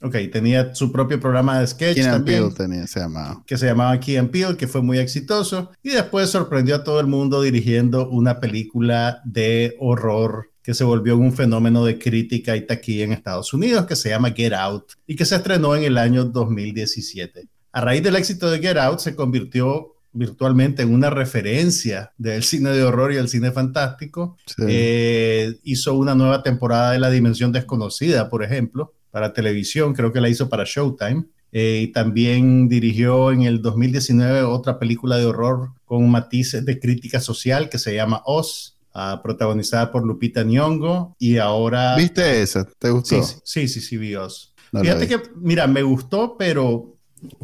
[0.01, 2.39] Ok, tenía su propio programa de sketch Keenan también.
[2.43, 3.43] Peele tenía, se llamaba.
[3.45, 6.99] que se llamaba Key and Peele, que fue muy exitoso, y después sorprendió a todo
[6.99, 12.65] el mundo dirigiendo una película de horror que se volvió un fenómeno de crítica y
[12.65, 15.97] taquilla en Estados Unidos, que se llama Get Out, y que se estrenó en el
[15.97, 17.47] año 2017.
[17.71, 22.71] A raíz del éxito de Get Out, se convirtió virtualmente en una referencia del cine
[22.71, 24.63] de horror y el cine fantástico, Sí.
[24.67, 30.21] eh, hizo una nueva temporada de La Dimensión Desconocida, por ejemplo, para televisión, creo que
[30.21, 31.25] la hizo para Showtime.
[31.51, 37.21] Eh, y también dirigió en el 2019 otra película de horror con matices de crítica
[37.21, 41.15] social que se llama Oz, ah, protagonizada por Lupita Nyong'o.
[41.17, 41.95] Y ahora...
[41.95, 42.67] ¿Viste esa?
[42.77, 43.23] ¿Te gustó?
[43.23, 44.53] Sí, sí, sí, sí, vi Oz.
[44.73, 45.07] No Fíjate vi.
[45.07, 46.94] que, mira, me gustó, pero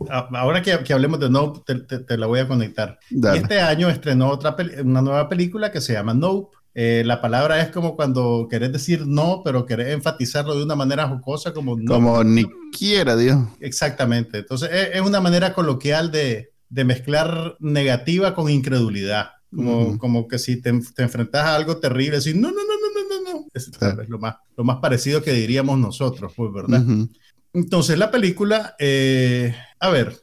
[0.09, 2.97] ahora que, que hablemos de Nope, te, te- te la voy a conectar.
[3.09, 3.39] Dale.
[3.39, 6.57] este año estrenó otra una nueva película que se llama Nope.
[6.73, 11.07] Eh, la palabra es como cuando querés decir no, pero querés enfatizarlo de una manera
[11.07, 11.93] jocosa, como no.
[11.93, 13.39] Como ni quiera, Dios.
[13.59, 14.37] Exactamente.
[14.39, 19.31] Entonces, es, es una manera coloquial de, de mezclar negativa con incredulidad.
[19.53, 19.97] Como, Ujú.
[19.97, 23.21] como que si te, te enfrentas a algo terrible, decir no, no, no, no, no,
[23.33, 23.47] no, no.
[23.53, 26.81] Es tal vez lo más, lo más parecido que diríamos nosotros, pues, ¿verdad?
[26.85, 27.09] Ujú.
[27.53, 30.15] Entonces, la película, eh, a ver,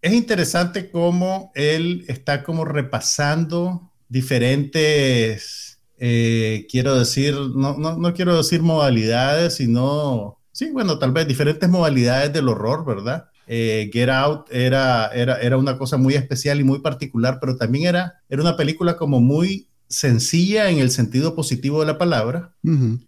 [0.00, 8.36] es interesante cómo él está como repasando diferentes, eh, quiero decir, no, no, no quiero
[8.36, 13.26] decir modalidades, sino, sí, bueno, tal vez diferentes modalidades del horror, ¿verdad?
[13.46, 17.86] Eh, Get Out era, era, era una cosa muy especial y muy particular, pero también
[17.86, 22.54] era, era una película como muy sencilla en el sentido positivo de la palabra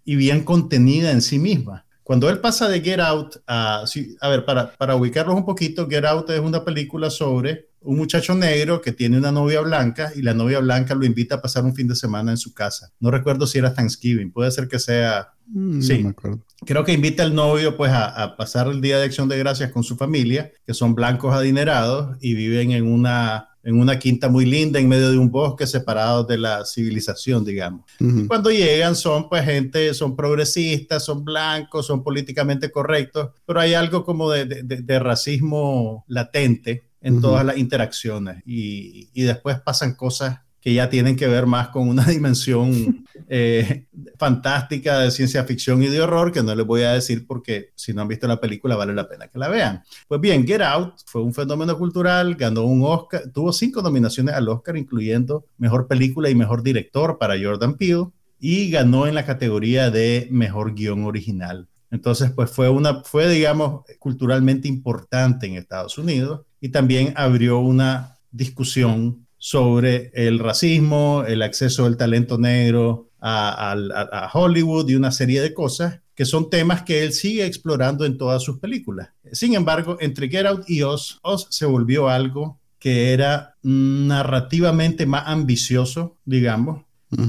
[0.04, 1.83] y bien contenida en sí misma.
[2.04, 5.88] Cuando él pasa de Get Out a, sí, a ver, para, para ubicarlos un poquito,
[5.88, 10.22] Get Out es una película sobre un muchacho negro que tiene una novia blanca y
[10.22, 12.92] la novia blanca lo invita a pasar un fin de semana en su casa.
[13.00, 15.98] No recuerdo si era Thanksgiving, puede ser que sea, Mm, Sí.
[15.98, 16.40] No me acuerdo.
[16.64, 19.70] creo que invita al novio pues a, a pasar el Día de Acción de Gracias
[19.72, 24.44] con su familia, que son blancos adinerados y viven en una, en una quinta muy
[24.44, 27.82] linda en medio de un bosque separados de la civilización, digamos.
[27.98, 28.28] Ujú.
[28.28, 34.04] Cuando llegan son pues gente, son progresistas, son blancos, son políticamente correctos, pero hay algo
[34.04, 40.72] como de, de- racismo latente en todas las interacciones y, y después pasan cosas que
[40.72, 43.84] ya tienen que ver más con una dimensión eh,
[44.18, 47.92] fantástica de ciencia ficción y de horror, que no les voy a decir porque si
[47.92, 49.82] no han visto la película vale la pena que la vean.
[50.08, 54.48] Pues bien, Get Out fue un fenómeno cultural, ganó un Oscar, tuvo cinco nominaciones al
[54.48, 58.06] Oscar, incluyendo Mejor Película y Mejor Director para Jordan Peele,
[58.40, 61.68] y ganó en la categoría de Mejor Guión Original.
[61.90, 68.16] Entonces, pues fue una, fue, digamos, culturalmente importante en Estados Unidos y también abrió una
[68.30, 75.10] discusión sobre el racismo, el acceso del talento negro a, a- a Hollywood y una
[75.12, 79.10] serie de cosas que son temas que él sigue explorando en todas sus películas.
[79.32, 85.24] Sin embargo, entre Get Out y Oz, Oz se volvió algo que era narrativamente más
[85.26, 86.82] ambicioso, digamos,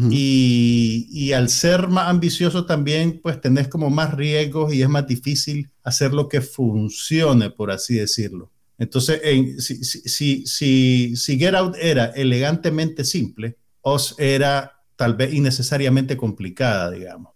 [0.10, 5.70] y al ser más ambicioso también, pues tenés como más riesgos y es más difícil
[5.84, 8.52] hacer lo que funcione, por así decirlo.
[8.78, 15.34] Entonces, en- si, si, si, si, Get Out era elegantemente simple, Oz era tal vez
[15.34, 17.34] innecesariamente complicada, digamos.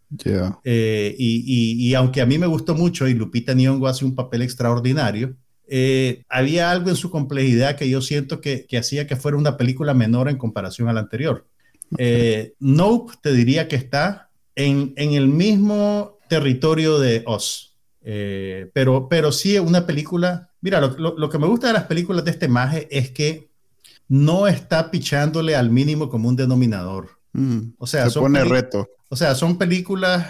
[0.64, 4.16] Eh, y, y- y aunque a mí me gustó mucho y Lupita Nyong'o hace un
[4.16, 5.36] papel extraordinario,
[5.68, 9.56] eh, había algo en su complejidad que yo siento que, que hacía que fuera una
[9.56, 11.48] película menor en comparación a la anterior.
[11.98, 17.78] Eh, Nope te diría que está en, en el mismo territorio de Oz,
[18.74, 20.49] pero, pero sí es una película.
[20.62, 23.50] Mira, lo, lo- lo que me gusta de las películas de este maje es que
[24.08, 27.10] no está pichándole al mínimo común denominador.
[27.34, 27.60] Mm.
[27.78, 28.88] O sea, Se son pone reto.
[29.10, 30.26] o sea, son películas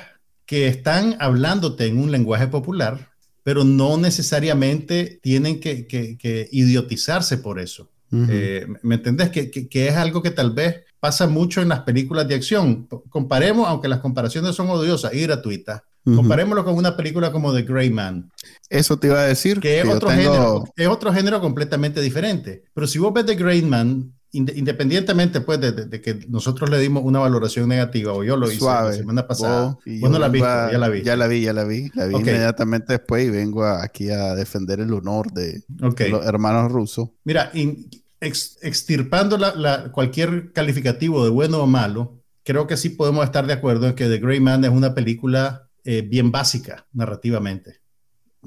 [0.46, 3.10] que están hablándote en un lenguaje popular,
[3.44, 7.90] pero no necesariamente tienen que, que- que idiotizarse por eso.
[8.12, 9.30] Eh, ¿Me entendés?
[9.30, 12.88] Que, que- que es algo que tal vez pasa mucho en las películas de acción.
[13.10, 16.18] Comparemos, aunque las comparaciones son odiosas y gratuitas, Ujú.
[16.18, 18.32] comparémoslo con una película como The Gray Man,
[18.70, 19.60] Eso te iba a decir.
[19.60, 22.64] que es otro, tengo- género, es otro género completamente diferente.
[22.74, 26.70] Pero si vos ves The Great Man, inde- independientemente pues, de, de- de que nosotros
[26.70, 28.92] le dimos una valoración negativa, o yo lo hice Suave.
[28.92, 31.02] la semana pasada, Vos no la iba- ya la vi.
[31.02, 31.90] Ya la vi, ya la vi.
[31.96, 35.64] La vi inmediatamente después y vengo a- aquí a defender el honor de
[36.10, 37.10] los hermanos rusos.
[37.26, 37.90] Mira, in-
[38.22, 43.48] ex- extirpando la- la- cualquier calificativo de bueno o malo, creo que sí podemos estar
[43.48, 47.82] de acuerdo en que The Great Man es una película eh, bien básica narrativamente.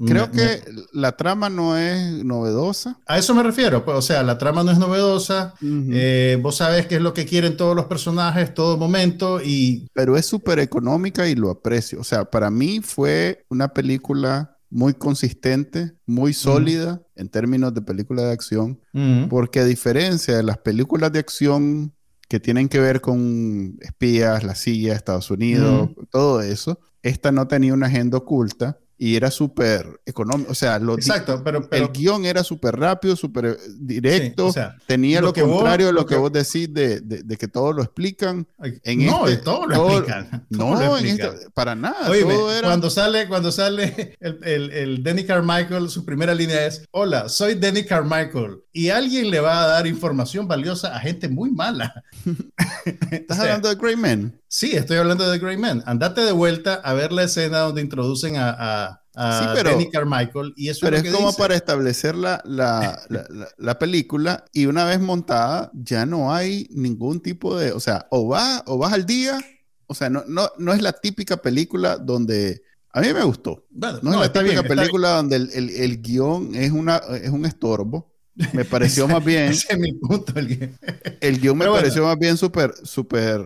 [0.07, 3.01] Creo que la trama no es novedosa.
[3.05, 6.87] A eso me refiero, pues, o sea, la trama no es novedosa, eh, vos sabes
[6.87, 9.89] qué es lo que quieren todos los personajes, todo momento, y...
[9.91, 11.99] Pero es súper económica y lo aprecio.
[11.99, 18.23] O sea, para mí fue una película muy consistente, muy sólida en términos de película
[18.23, 18.79] de acción,
[19.29, 21.93] porque a diferencia de las películas de acción
[22.29, 27.73] que tienen que ver con espías, la CIA, Estados Unidos, todo eso, esta no tenía
[27.73, 30.51] una agenda oculta y era súper económico.
[30.51, 34.53] O sea, lo Exacto, pero, el guion era súper rápido, súper eh, directo.
[34.87, 38.47] tenía lo, contrario de lo, que, vos decís de, de, que todo lo explican.
[38.83, 40.45] En no, este, todo lo explican.
[40.49, 42.09] no, En este, para nada.
[42.61, 47.55] cuando sale, cuando sale el, el, el, Danny Carmichael, su primera línea es: Hola, soy
[47.55, 48.62] Danny Carmichael.
[48.75, 52.03] Y alguien le va a dar información valiosa a gente muy mala.
[53.11, 54.41] ¿Estás hablando de Grey Man?
[54.47, 55.83] Sí, estoy hablando de Grey Man.
[55.85, 60.53] Andate de vuelta a ver la escena donde introducen a, a, Danny Carmichael.
[60.57, 62.99] Y eso pero es, como para establecer la, la,
[63.57, 68.27] la, película y una vez montada ya no hay ningún tipo de, o sea, o
[68.27, 69.39] vas, o vas al día,
[69.85, 72.63] o sea, no, no, no es la típica película donde...
[72.95, 73.65] A mí me gustó.
[73.71, 78.12] no, es la típica película donde el, el, el, guion es, una, es un estorbo.
[78.53, 79.51] Me pareció más bien.
[79.51, 80.33] Ese es mi punto.
[80.39, 80.75] El,
[81.21, 83.41] el guion me pareció más bien súper, súper.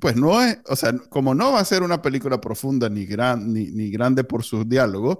[0.00, 0.58] Pues no es.
[0.66, 4.24] O sea, como no va a ser una película profunda ni, gran, ni, ni grande
[4.24, 5.18] por sus diálogos,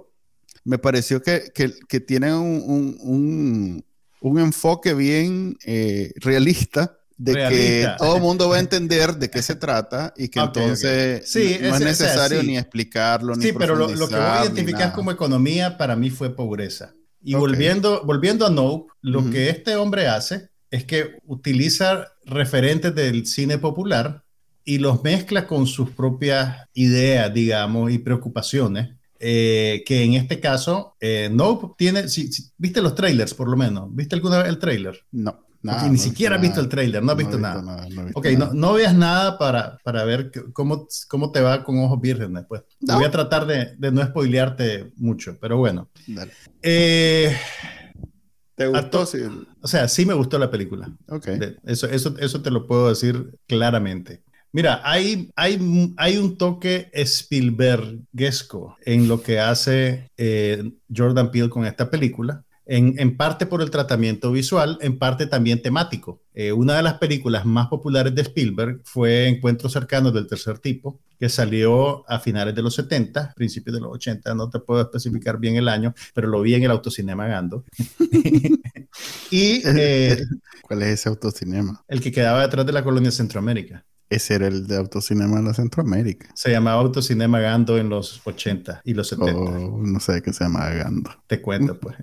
[0.65, 3.85] me pareció que, que, que tiene un, un,
[4.21, 9.41] un, enfoque bien eh, realista de que todo el mundo va a entender de qué
[9.41, 13.35] se trata y que entonces Sí, no, es necesario ni explicarlo.
[13.35, 16.93] Sí, pero lo, lo, que voy a identificar como economía para mí fue pobreza.
[17.23, 23.25] Y volviendo, volviendo a Nope, lo que este hombre hace es que utiliza referentes del
[23.25, 24.23] cine popular
[24.65, 28.95] y los mezcla con sus propias ideas, digamos, y preocupaciones.
[29.19, 33.87] Eh, que en este caso, eh, Nope tiene, si, ¿viste los trailers por lo menos?
[33.95, 34.99] ¿Viste alguna vez el trailer?
[35.11, 37.87] No ni siquiera has visto el trailer, no has visto, nada.
[38.13, 42.45] ok, No, veas nada para, para ver cómo, cómo te va con ojos vírgenes.
[42.47, 42.63] Pues.
[42.81, 45.89] Voy a tratar de, de, no spoilearte mucho, pero bueno.
[46.61, 47.35] Eh,
[48.55, 49.05] ¿Te gustó?
[49.61, 50.91] O sea, sí me gustó la película.
[51.07, 51.27] Ok.
[51.63, 54.21] Eso, eso, eso te lo puedo decir claramente.
[54.51, 61.65] Mira, hay, hay, hay un toque Spielbergesco en lo que hace eh, Jordan Peele con
[61.65, 66.21] esta película en, parte por el tratamiento visual, en parte también temático.
[66.33, 70.99] Eh, una de las películas más populares de Spielberg fue Encuentros cercanos del tercer tipo,
[71.19, 75.39] que salió a finales de los 70, principios de los 80, no te puedo especificar
[75.39, 77.65] bien el año, pero lo vi en el autocinema Gando.
[79.31, 80.23] y, eh,
[80.61, 81.83] ¿Cuál es ese autocinema?
[81.87, 83.85] El que quedaba detrás de la colonia Centroamérica.
[84.09, 86.29] Ese era el de Autocinema en la Centroamérica.
[86.35, 89.33] Se llamaba Autocinema Gando en los 80 y los 70.
[89.33, 91.11] no sé qué se llama Gando.
[91.27, 91.95] Te cuento, pues.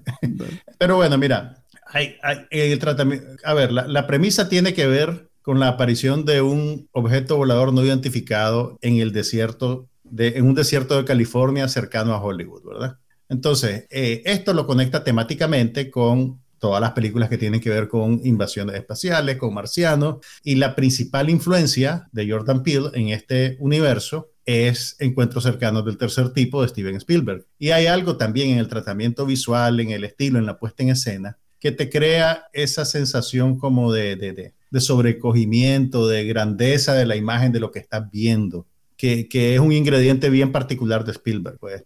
[0.78, 2.16] Pero bueno, mira, hay,
[2.50, 3.26] el tratamiento.
[3.44, 7.84] A ver, la, premisa tiene que ver con la aparición de un objeto volador no
[7.84, 12.98] identificado en el desierto, de, en un desierto de California cercano a Hollywood, ¿verdad?
[13.28, 18.20] Entonces, eh, esto lo conecta temáticamente con todas las películas que tienen que ver con
[18.22, 24.96] invasiones espaciales, con marcianos, y la principal influencia de Jordan Peele en este universo es
[24.98, 27.46] Encuentros cercanos del tercer tipo de Steven Spielberg.
[27.58, 30.90] Y hay algo también en el tratamiento visual, en el estilo, en la puesta en
[30.90, 37.52] escena, que te crea esa sensación como de, de, sobrecogimiento, de grandeza de la imagen
[37.52, 38.66] de lo que estás viendo.
[38.96, 41.58] Que, que, es un ingrediente bien particular de Spielberg.
[41.58, 41.82] Pues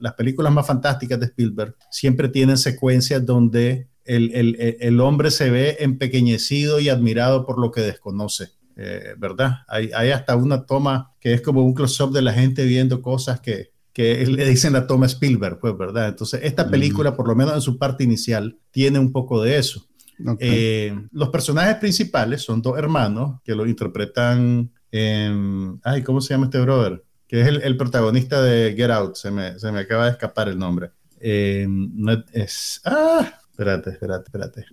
[0.00, 6.80] las películas más fantásticas de Spielberg siempre tienen secuencias donde el, hombre se ve empequeñecido
[6.80, 9.58] y admirado por lo que desconoce, eh, ¿verdad?
[9.68, 13.70] Hay, hasta una toma que es como un close-up de la gente viendo cosas que,
[13.94, 16.08] le dicen la toma Spielberg, pues, ¿verdad?
[16.08, 16.70] Entonces, esta mm.
[16.70, 19.84] película, por lo menos en su parte inicial, tiene un poco de eso.
[20.38, 26.60] Eh, los personajes principales son dos hermanos que lo interpretan, ay, ¿cómo se llama este
[26.60, 27.04] brother?
[27.26, 29.48] Que es el, protagonista de Get Out, se me,
[29.80, 30.92] acaba de escapar el nombre.
[31.20, 31.66] Eh,
[32.32, 34.64] es, ah, Espérate, espérate, espérate.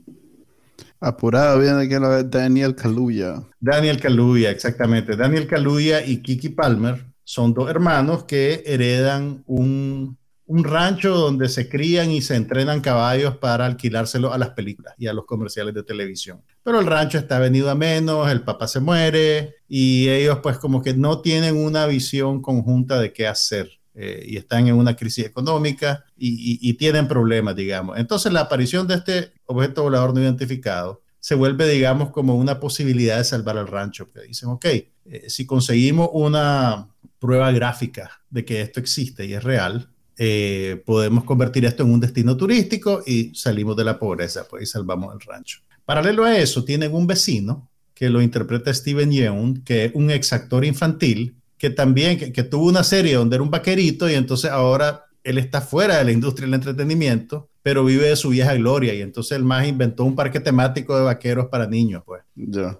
[1.00, 3.42] Apurado, viene aquí la Daniel Kaluuya.
[3.60, 5.16] Daniel Kaluuya, exactamente.
[5.16, 11.68] Daniel Kaluuya y Kiki Palmer son dos hermanos que heredan un, un rancho donde se
[11.68, 15.82] crían y se entrenan caballos para alquilárselo a las películas y a los comerciales de
[15.82, 16.44] televisión.
[16.62, 20.84] Pero el rancho está venido a menos, el papá se muere y ellos pues como
[20.84, 23.80] que no tienen una visión conjunta de qué hacer.
[23.98, 27.98] Eh, y están en una crisis económica y, tienen problemas, digamos.
[27.98, 33.18] Entonces la aparición de este objeto volador no identificado se vuelve, digamos, como una posibilidad
[33.18, 34.90] de salvar al rancho, que dicen, ok, eh,
[35.28, 41.64] si conseguimos una prueba gráfica de que esto existe y es real, eh, podemos convertir
[41.64, 45.62] esto en un destino turístico y salimos de la pobreza, pues y salvamos el rancho.
[45.86, 50.34] Paralelo a eso, tienen un vecino que lo interpreta Steven Yeun, que es un ex
[50.34, 54.52] actor infantil, que también, que, que tuvo una serie donde era un vaquerito y entonces
[54.52, 58.94] ahora él está fuera de la industria del entretenimiento, pero vive de su vieja gloria
[58.94, 62.22] y entonces el más inventó un parque temático de vaqueros para niños, pues.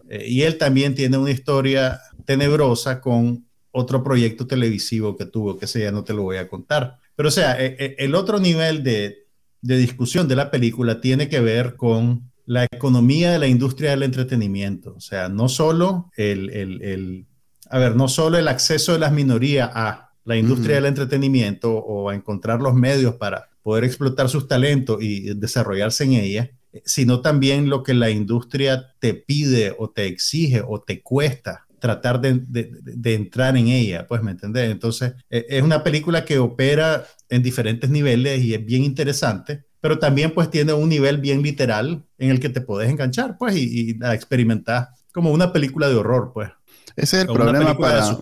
[0.10, 5.66] Eh, y él también tiene una historia tenebrosa con otro proyecto televisivo que tuvo, que
[5.66, 7.00] ese ya no te lo voy a contar.
[7.16, 9.26] Pero o sea, eh, eh, el otro nivel de,
[9.62, 14.04] de discusión de la película tiene que ver con la economía de la industria del
[14.04, 14.94] entretenimiento.
[14.96, 17.26] O sea, no solo el, el, el
[17.70, 20.84] a ver, no solo el acceso de las minorías a la industria Ujú.
[20.84, 26.14] del entretenimiento o a encontrar los medios para poder explotar sus talentos y desarrollarse en
[26.14, 26.52] ella,
[26.84, 32.20] sino también lo que la industria te pide o te exige o te cuesta tratar
[32.22, 34.72] de, de- de entrar en ella, pues, ¿me entendés?
[34.72, 40.00] Entonces, eh, es una película que opera en diferentes niveles y es bien interesante, pero
[40.00, 43.92] también pues tiene un nivel bien literal en el que te puedes enganchar, pues, y,
[43.92, 46.50] y la experimentar como una película de horror, pues.
[46.96, 48.18] Ese es el problema para,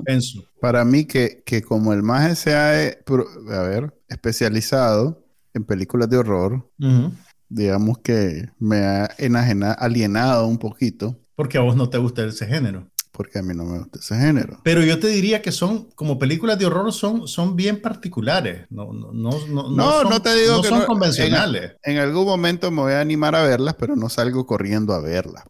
[0.60, 6.18] para mí, que, que como el más se ha, a ver, especializado en películas de
[6.18, 6.70] horror,
[7.50, 12.46] digamos que me ha enajena- alienado un poquito, Porque a vos no te gusta ese
[12.48, 12.88] género.
[13.14, 14.60] Porque a mí no me gusta ese género.
[14.64, 18.66] Pero yo te diría que son, como películas de horror, son, son bien particulares.
[18.70, 21.74] No, no, no, no, No, son, no te digo no que son no- convencionales.
[21.84, 25.44] En algún momento me voy a animar a verlas, pero no salgo corriendo a verlas.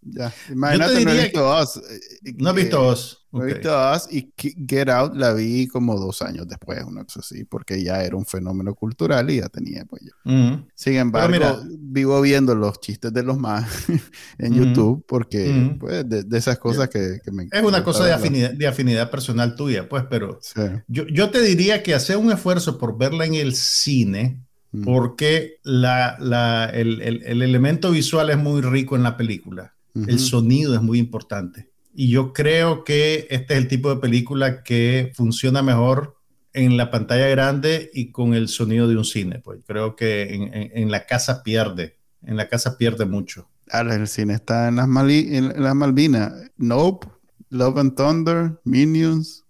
[0.00, 0.32] Ya.
[0.50, 1.76] Imagínate, no he diría visto Us.
[1.76, 3.21] eh, No eh, visto Oz.
[3.32, 3.54] No he Ok.
[3.54, 4.30] visto Us y
[4.68, 8.26] Get Out la vi como dos años después, una cosa así, porque ya era un
[8.26, 10.02] fenómeno cultural y ya tenía pues.
[10.24, 10.66] Ujú.
[10.74, 13.64] Sin embargo, mira- vivo viendo los chistes de los más
[14.38, 14.52] en.
[14.54, 18.52] YouTube porque pues, de, de esas cosas que, que me Es una cosa de afinidad,
[18.52, 20.60] de afinidad personal tuya, pues, pero Sí.
[20.88, 24.42] yo, yo te diría que hacer un esfuerzo por verla en el cine,
[24.84, 29.74] porque la, la- el, el- el elemento visual es muy rico en la película.
[29.94, 31.71] El sonido es muy importante.
[31.94, 36.16] Y yo creo que este es el tipo de película que funciona mejor
[36.54, 39.38] en la pantalla grande y con el sonido de un cine.
[39.40, 43.48] Pues creo que en, en- en la casa pierde, en la casa pierde mucho.
[43.70, 46.32] Ahora, el cine está en las, Mali- en las Malvinas.
[46.58, 47.06] Nope,
[47.50, 49.44] Love and Thunder, Minions,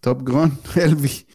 [0.00, 1.26] Top Gun, Elvis.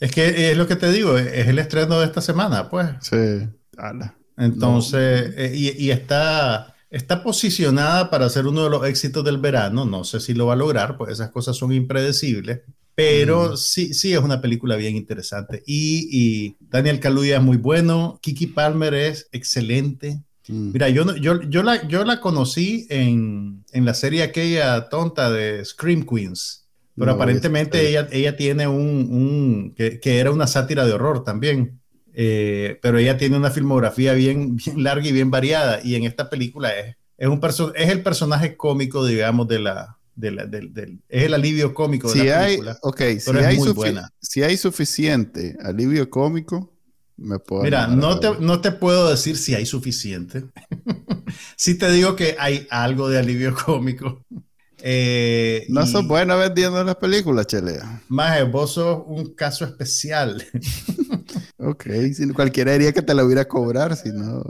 [0.00, 2.86] Es que es lo que te digo, es el estreno de esta semana, pues.
[3.00, 3.48] Sí.
[3.76, 4.14] Ala.
[4.36, 9.84] Entonces, eh, y, y está, está posicionada para ser uno de los éxitos del verano.
[9.84, 12.60] No sé si lo va a lograr, pues esas cosas son impredecibles.
[12.94, 13.56] Pero Mm.
[13.56, 15.62] sí, sí es una película bien interesante.
[15.66, 18.18] Y, y Daniel Kaluuya es muy bueno.
[18.22, 20.20] Kiki Palmer es excelente.
[20.48, 20.72] Mm.
[20.72, 25.64] Mira, yo, yo, yo, la, yo la conocí en, en la serie aquella tonta de
[25.64, 26.64] Scream Queens.
[26.96, 31.22] Pero No, aparentemente ella, ella tiene un, un- que, que era una sátira de horror
[31.22, 31.80] también.
[32.20, 35.80] Eh, pero ella tiene una filmografía bien, bien larga y bien variada.
[35.84, 37.40] Y en esta película es, es, un
[37.76, 42.08] es el personaje cómico, digamos, de la, de la- del, del- es el alivio cómico
[42.12, 42.78] de Si la hay, película.
[43.20, 44.10] si hay, buena.
[44.20, 46.74] si hay suficiente alivio cómico,
[47.16, 47.62] me puedo.
[47.62, 50.44] Mira, no te, no te puedo decir si hay suficiente.
[51.56, 54.24] sí te digo que hay algo de alivio cómico.
[54.80, 58.02] Eh, No sos bueno vendiendo las películas, Chelea.
[58.08, 60.44] Maje, vos sos un caso especial.
[61.58, 64.42] Ok, si cualquiera diría que te la hubiera a cobrar, si no.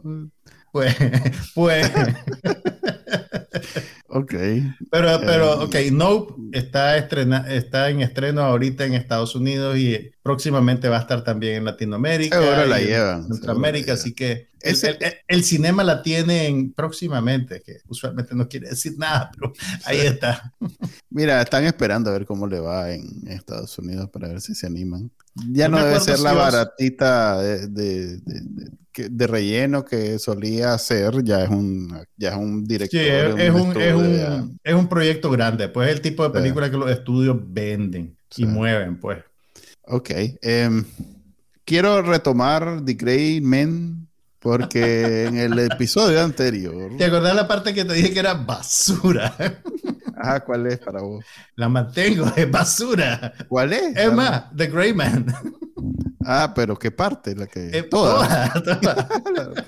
[0.73, 0.94] Pues,
[1.55, 1.90] pues,
[4.11, 4.35] Ok.
[4.90, 10.11] pero, pero, Eh, ok, Nope está, estrena, está en estreno ahorita en Estados Unidos y
[10.23, 12.40] próximamente va a estar también en Latinoamérica.
[12.40, 16.73] Seguro la y en llevan, Centroamérica, así que Ese- el- el- el cinema la tienen
[16.73, 19.53] próximamente, que usualmente no quiere decir nada, pero
[19.85, 20.53] ahí está.
[21.11, 24.66] Mira, están esperando a ver cómo le va en Estados Unidos para ver si se
[24.66, 25.11] animan.
[25.51, 28.40] Ya No debe ser la si baratita de, de- de-
[29.05, 33.01] de- relleno que solía hacer, ya es un, ya es un director.
[33.01, 36.24] Sí, es, de es un, es, un, es un proyecto grande, pues es el tipo
[36.24, 36.42] de Sí.
[36.42, 38.42] película que los estudios venden Sí.
[38.42, 39.18] y mueven, pues.
[39.83, 40.11] Ok.
[40.42, 40.85] em,
[41.64, 44.08] quiero retomar The Grey Men
[44.38, 46.92] porque en el episodio anterior.
[46.96, 49.35] ¿Te acordás la parte que te dije que era basura?
[50.16, 51.24] Ajá, ¿cuál es para vos?
[51.55, 53.33] La mantengo, es basura.
[53.48, 53.96] ¿Cuál es?
[53.96, 55.27] Es más, The Grey Man.
[56.25, 57.35] Ah, pero ¿qué parte?
[57.35, 57.71] La que.
[57.73, 58.52] Eh, toda.
[58.52, 59.67] toda, toda.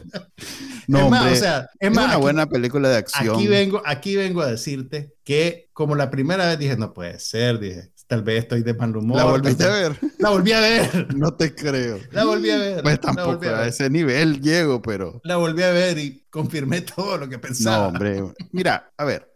[0.86, 3.36] No, es más, hombre, o sea, es es más, una aquí, buena película de acción.
[3.36, 7.60] aquí vengo, aquí vengo a decirte que como la primera vez dije, no puede ser,
[7.60, 9.16] dije, tal vez estoy de mal humor.
[9.18, 9.96] ¿La volviste a ver?
[10.18, 11.14] La volví a ver.
[11.14, 12.00] No te creo.
[12.10, 12.82] La volví a ver.
[12.82, 13.68] Pues tampoco a a ver.
[13.68, 15.20] ese nivel llego, pero.
[15.22, 17.84] La volví a ver y confirmé todo lo que pensaba.
[17.84, 18.24] No, hombre.
[18.50, 19.30] Mira, a ver.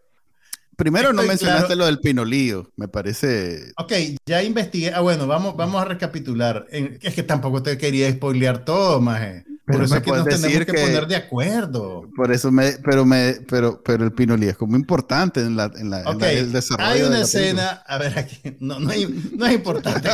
[0.76, 1.78] Primero no Estoy mencionaste claro.
[1.78, 3.72] lo del pinolío, me parece.
[3.76, 3.92] Ok,
[4.26, 4.92] ya investigué.
[4.92, 6.66] Ah, bueno, vamos, vamos a recapitular.
[6.72, 9.44] Es que tampoco te quería spoilear todo, maje.
[9.66, 12.08] Por eso es que nos tenemos que, que- poner de acuerdo.
[12.14, 15.88] Por eso me, pero me, pero, pero el pinolío es como importante en la, en
[15.88, 16.90] la, en Ok, la- el desarrollo.
[16.90, 20.08] hay de una la escena, a ver aquí, no, no, hay- no es importante que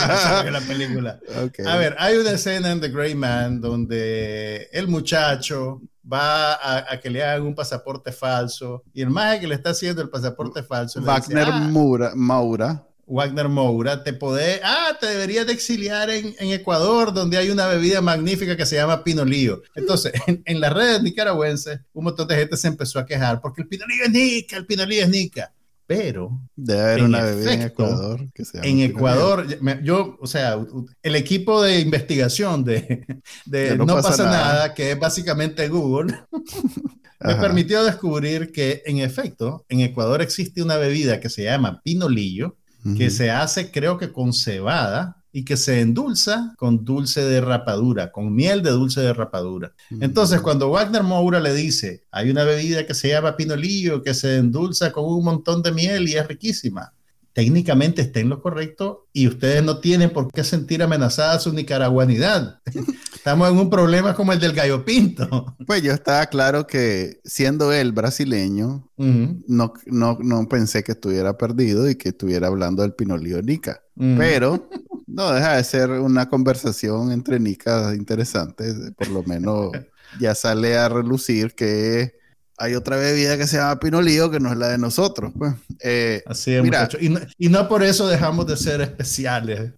[0.50, 1.18] la película.
[1.20, 1.20] película.
[1.44, 1.66] Ok.
[1.66, 5.80] A ver, hay una escena en The Gray Man donde el muchacho
[6.10, 9.70] va a, a que le hagan un pasaporte falso y el maje que le está
[9.70, 12.86] haciendo el pasaporte falso le dice, Wagner "Ah, Mura, Maura.
[13.10, 17.66] Wagner Moura, te podés, ah, te deberías de exiliar en, en Ecuador, donde hay una
[17.66, 19.62] bebida magnífica que se llama pinolío.
[19.74, 23.62] Entonces, en, en las redes nicaragüenses, un montón de gente se empezó a quejar porque
[23.62, 25.52] el pinolío es nica, el pinolío es nica.
[25.86, 28.20] Pero Debe haber una bebida en Ecuador.
[28.32, 28.96] Que se llama en pinolío.
[28.96, 30.56] Ecuador, me- yo, o sea,
[31.02, 33.04] el equipo de investigación de,
[33.44, 34.52] de De no, No pasa, pasa nada.
[34.54, 34.74] nada.
[34.74, 36.14] que es básicamente Google,
[37.20, 37.40] me Ajá.
[37.40, 42.56] permitió descubrir que en efecto, en Ecuador existe una bebida que se llama pinolillo,
[42.96, 48.10] que se hace creo que con cebada y que se endulza con dulce de rapadura,
[48.10, 49.72] con miel de dulce de rapadura.
[50.00, 54.38] Entonces, cuando Wagner Moura le dice, hay una bebida que se llama pinolillo, que se
[54.38, 56.92] endulza con un montón de miel y es riquísima,
[57.32, 62.60] técnicamente está en lo correcto y ustedes no tienen por qué sentir amenazada su nicaragüanidad.
[63.14, 65.56] Estamos en un problema como el del gallo pinto.
[65.66, 71.36] Pues yo estaba claro que siendo él brasileño, Ujú, no, no, no pensé que estuviera
[71.38, 73.82] perdido y que estuviera hablando del pinolío Nica.
[73.96, 74.14] ujú.
[74.18, 74.68] Pero
[75.06, 78.64] no deja de ser una conversación entre nicas interesante.
[78.96, 79.70] Por lo menos
[80.18, 82.19] ya sale a relucir que
[82.60, 85.32] hay otra bebida que se llama pinolío que no es la de nosotros.
[85.36, 85.54] Pues.
[85.80, 86.80] Eh, Así es, Mira.
[86.80, 87.02] muchachos.
[87.02, 89.72] Y no, y no por eso dejamos de ser especiales.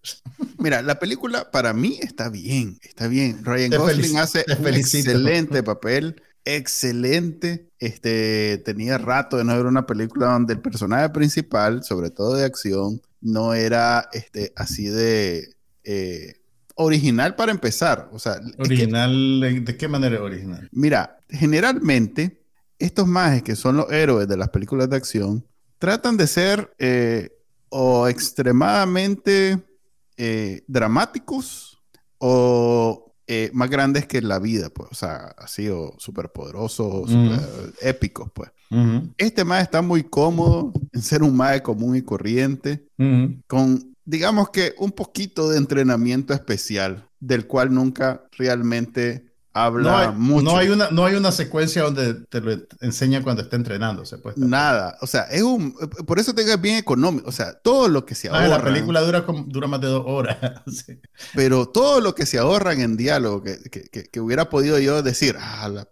[0.59, 3.45] mira, la película para mí está bien, está bien.
[3.45, 7.68] Ryan Te Gosling hace un excelente papel, excelente.
[7.78, 12.45] Este, tenía rato de no ver una película donde el personaje principal, sobre todo de
[12.45, 15.55] acción, no era este, así de
[15.85, 16.35] eh,
[16.74, 18.09] original para empezar.
[18.12, 20.68] O sea, es que- Original, ¿de qué manera es original?
[20.72, 22.41] Mira, generalmente
[22.85, 25.47] estos mages que son los héroes de las películas de acción
[25.78, 27.30] tratan de ser eh,
[27.68, 29.59] o extremadamente
[30.16, 31.78] eh, dramáticos
[32.18, 37.30] o eh, más grandes que la vida, pues, o sea, así o superpoderosos, Mm.
[37.35, 38.51] super épicos, pues.
[39.18, 42.87] Este mago está muy cómodo en ser un mago común y corriente,
[43.47, 50.09] con, digamos que, un poquito de entrenamiento especial, del cual nunca realmente habla No hay,
[50.15, 50.45] mucho.
[50.45, 54.19] no, hay una, no hay una secuencia donde te lo enseña cuando está entrenándose.
[54.19, 55.73] Pues, Nada, o sea, es un,
[56.07, 58.51] por eso te digo, es bien económico, o sea, todo lo que se Ah, ahorran,
[58.51, 60.39] la película dura, como- dura más de dos horas.
[60.73, 60.99] Sí.
[61.35, 65.03] pero todo lo que se ahorran en diálogo, que, que, que- que hubiera podido yo
[65.03, 65.89] decir, ah, la...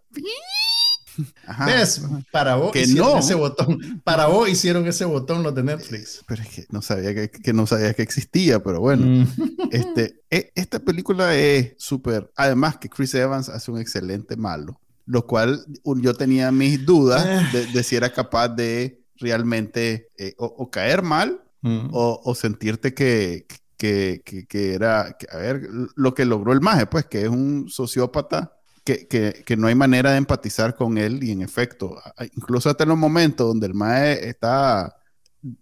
[1.46, 1.66] Ajá.
[1.66, 2.02] ¿Ves?
[2.32, 3.18] Para vos Que hicieron no.
[3.18, 4.00] ese botón.
[4.04, 6.22] Para vos hicieron ese botón los de Netflix.
[6.26, 9.06] Pero es que no sabía que, que no sabía que existía, pero bueno.
[9.06, 9.26] Mm.
[9.70, 12.30] Este, e- esta película es súper.
[12.36, 17.66] Además, que Chris Evans hace un excelente malo, lo cual yo tenía mis dudas de,
[17.66, 21.90] de si era capaz de realmente eh, o, o caer mal Mm.
[21.92, 23.46] o, o sentirte que,
[23.76, 25.14] que, que- era.
[25.30, 28.54] a ver, lo que logró el maje, pues, que es un sociópata.
[28.96, 31.96] Que, que- que no hay manera de empatizar con él y en efecto,
[32.34, 34.96] incluso hasta en los momentos donde el mae está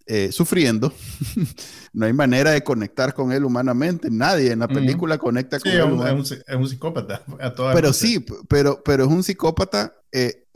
[0.06, 0.92] eh, sufriendo,
[1.92, 4.08] no hay manera de conectar con él humanamente.
[4.10, 5.92] Nadie en la película conecta Sí, con es él.
[5.92, 7.22] un, es un- es un psicópata.
[7.40, 10.46] a pero sí, pero, pero es un psicópata eh,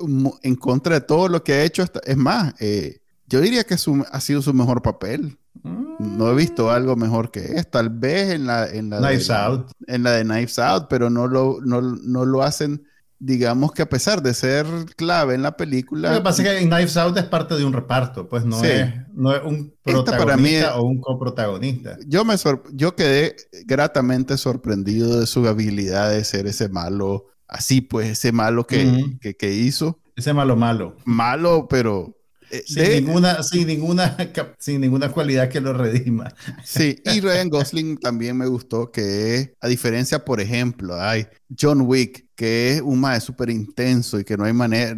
[0.43, 1.83] en contra de todo lo que ha hecho.
[1.83, 5.39] hasta- es más, eh, yo diría que su- ha sido su mejor papel.
[6.03, 7.71] No he visto algo mejor que es.
[7.71, 9.71] Tal vez en la, en la, Knives de, Out.
[9.87, 12.85] en la de Knives Out, pero no lo, no, no lo hacen,
[13.19, 16.11] digamos que a pesar de ser clave en la película.
[16.11, 18.59] Lo que pasa es que en Knives Out es parte de un reparto, pues no,
[18.61, 18.67] Sí.
[18.67, 21.97] es, no es un protagonista para mí es- o un coprotagonista.
[22.07, 22.35] Yo, me
[22.73, 23.37] yo quedé
[23.67, 29.53] gratamente sorprendido de su habilidad de ser ese malo, así pues, ese malo que, que
[29.55, 30.01] hizo.
[30.17, 30.97] Ese malo malo.
[31.05, 32.17] Malo, pero...
[32.53, 34.17] eh, Sin, de- ninguna, sin, ninguna,
[34.59, 36.35] sin ninguna cualidad que lo redima.
[36.63, 41.27] Sí, y Ryan Gosling también me gustó que a diferencia, por ejemplo, hay
[41.61, 44.97] John Wick, que es un mae súper intenso y que no hay manera,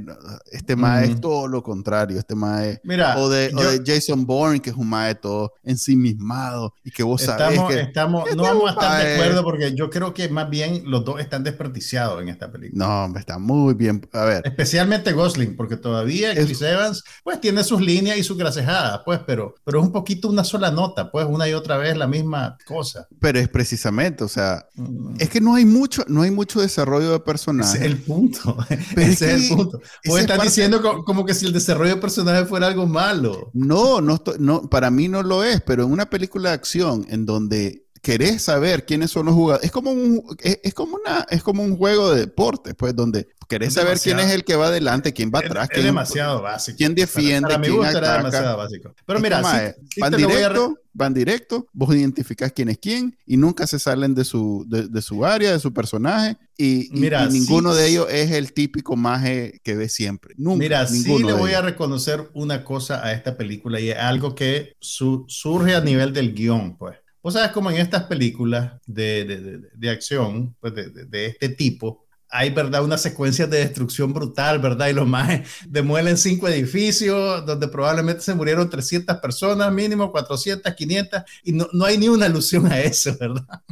[0.51, 1.13] este mae Ujú.
[1.15, 2.81] es todo lo contrario, este mae...
[2.85, 5.53] Mira, O de, o yo- de Jason Bourne, que es un mae todo
[5.95, 7.81] ensimismado y que vos sabés estamos, que...
[7.81, 11.05] estamos, este no vamos a estar de acuerdo porque yo creo que más bien los
[11.05, 12.87] dos están desperdiciados en esta película.
[12.87, 14.07] No, hombre, está muy bien.
[14.13, 18.37] A ver, Especialmente Gosling, porque todavía Es- Chris Evans, pues tiene sus líneas y sus
[18.39, 21.97] gracejadas, pues, pero, pero es un poquito una sola nota, pues una y otra vez
[21.97, 23.07] la misma cosa.
[23.21, 25.17] pero es precisamente, o sea, Mm.
[25.19, 27.79] es que no hay mucho, no hay mucho mucho desarrollo de personaje.
[27.79, 28.57] Ese es el punto.
[28.97, 29.81] Ese es, el punto.
[30.05, 33.51] Vos estás diciendo como, que si el desarrollo de personaje fuera algo malo.
[33.55, 37.25] No, no, no, para mí no lo es, pero en una película de acción en
[37.25, 39.65] donde querés saber quiénes son los jugadores.
[39.65, 43.73] Es como un, es, como una, es como un juego de deporte, pues, donde querés
[43.73, 45.69] saber quién es el que va adelante, quién va atrás.
[45.73, 46.77] Es, demasiado básico.
[46.77, 48.95] Quién defiende, para, quién era demasiado básico.
[49.07, 54.15] Pero mira, van directo, van directo, vos identificás quién es quién y nunca se salen
[54.15, 58.53] de su, de, su área, de su personaje y, mira, ninguno de ellos es el
[58.53, 60.35] típico maje que ve siempre.
[60.37, 64.35] Nunca, mira, sí le voy a reconocer una cosa a esta película y es algo
[64.35, 66.99] que surge a nivel del guion, pues.
[67.25, 72.51] Vos sabes como en estas películas de, de, de, acción, pues de, este tipo, hay,
[72.51, 72.85] ¿verdad?
[72.85, 74.89] Una secuencia de destrucción brutal, ¿verdad?
[74.89, 81.23] Y los más demuelen cinco edificios donde probablemente se murieron 300 personas, mínimo 400, 500,
[81.45, 83.63] y no, no hay ni una alusión a eso, ¿verdad?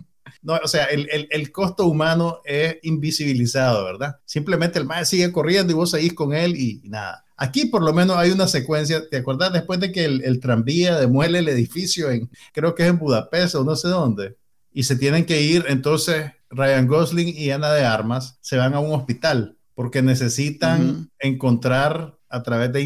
[0.41, 4.17] No, o sea, el, el, el, costo humano es invisibilizado, ¿verdad?
[4.25, 7.23] Simplemente el más sigue corriendo y vos seguís con él y nada.
[7.43, 9.53] Aquí por lo menos hay una secuencia, ¿te acuerdas?
[9.53, 13.65] Después de que el, tranvía demuele el edificio en, creo que es en Budapest o
[13.65, 14.37] no sé dónde,
[14.73, 18.79] y se tienen que ir, entonces Ryan Gosling y Ana de Armas se van a
[18.79, 22.83] un hospital porque necesitan encontrar a través de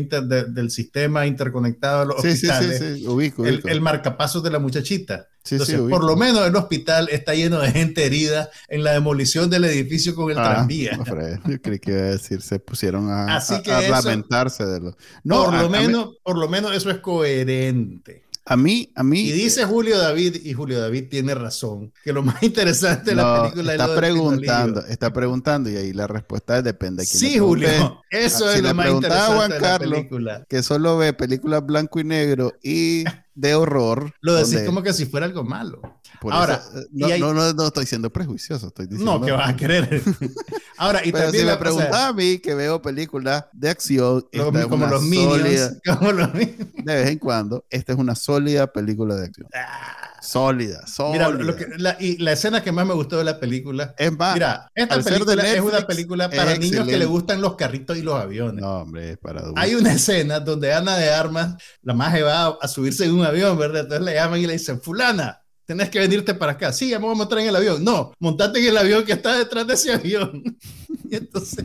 [0.48, 5.28] del sistema interconectado de los hospitales El, marcapasos de la muchachita.
[5.48, 9.64] Entonces, por lo menos el hospital está lleno de gente herida en la demolición del
[9.64, 10.98] edificio con el ah, tranvía.
[11.46, 13.40] yo creí que iba a decir, se pusieron a,
[13.88, 14.96] lamentarse de lo...
[15.22, 18.25] No, por, lo menos, por lo menos eso es coherente.
[18.48, 19.22] A mí, a mí.
[19.22, 23.42] Y dice Julio David, y Julio David tiene razón, que lo más interesante de la
[23.42, 27.68] película está es preguntando, está preguntando, y ahí la respuesta depende de quién Sí, Julio,
[28.10, 30.46] eso es lo más interesante de la película.
[30.48, 33.02] Que solo ve películas blanco y negro y
[33.36, 34.12] de horror.
[34.20, 35.80] Lo decís como que si fuera algo malo.
[36.22, 39.18] Ahora, eh, no, no, no, estoy siendo prejuicioso, estoy diciendo.
[39.18, 40.02] No, que vas a querer.
[40.78, 44.26] Ahora, y Pero también si me preguntas a mí que veo películas de acción,
[44.68, 49.26] como, los Minions, como los De vez en cuando, esta es una sólida película de
[49.26, 49.48] acción.
[49.54, 50.15] Ah.
[50.26, 51.30] Sólida, sólida.
[51.30, 53.94] Mira, lo que, la, y la escena que más me gustó de la película.
[53.96, 57.96] Es más, mira, esta película es una película para niños que le gustan los carritos
[57.96, 58.60] y los aviones.
[58.60, 62.56] No, hombre, es para Hay una escena donde Ana de Armas, la maje va a,
[62.60, 63.82] a subirse en un avión, ¿verdad?
[63.82, 66.72] Entonces le llaman y le dicen, Fulana, tenés que venirte para acá.
[66.72, 67.84] Sí, ya me voy a montar en el avión.
[67.84, 70.42] No, montate en el avión que está detrás de ese avión.
[71.10, 71.64] y entonces,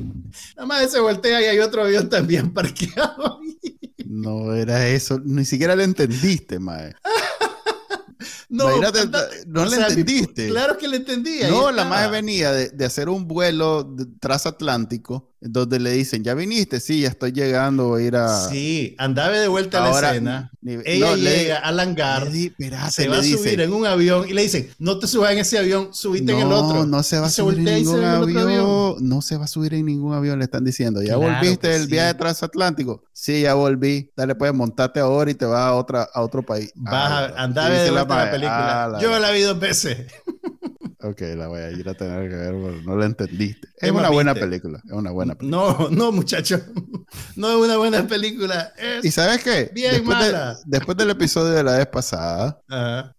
[0.55, 3.39] nada más se voltea y hay otro avión también parqueado.
[4.05, 6.93] no era eso, ni siquiera lo entendiste, mae.
[8.51, 8.69] No,
[9.47, 10.49] no le entendiste.
[10.49, 11.39] Claro que le entendí.
[11.49, 16.79] No, la madre venía de, de, hacer un vuelo transatlántico donde le dicen, ¿ya viniste?
[16.79, 18.49] Sí, ya estoy llegando, voy a ir a...
[18.49, 20.51] Sí, andaba de vuelta a la escena.
[20.63, 22.29] Ella llega al hangar,
[22.91, 25.57] se va a subir en un avión y le dicen, no te subas en ese
[25.57, 26.79] avión, subiste en el otro.
[26.79, 28.95] No, no se va a subir en ningún avión.
[28.99, 31.01] No se va a subir en ningún avión, le están diciendo.
[31.01, 33.03] ¿Ya volviste del viaje transatlántico?
[33.11, 34.11] Sí, ya volví.
[34.15, 36.71] Dale, pues, montate ahora y te vas a, otra, a otro país.
[36.75, 38.83] Vas de vuelta a la película.
[38.85, 40.05] Ah, Yo la vi dos veces.
[41.03, 43.69] Ok, la voy a ir a tener que ver, no la entendiste.
[43.77, 45.75] Es una buena película, es una buena película.
[45.79, 46.59] No, no, muchacho.
[47.35, 48.73] No es una buena película.
[48.77, 49.71] Es ¿Y sabes qué?
[49.73, 50.57] Bien después mala.
[50.65, 52.61] después del episodio de la vez pasada,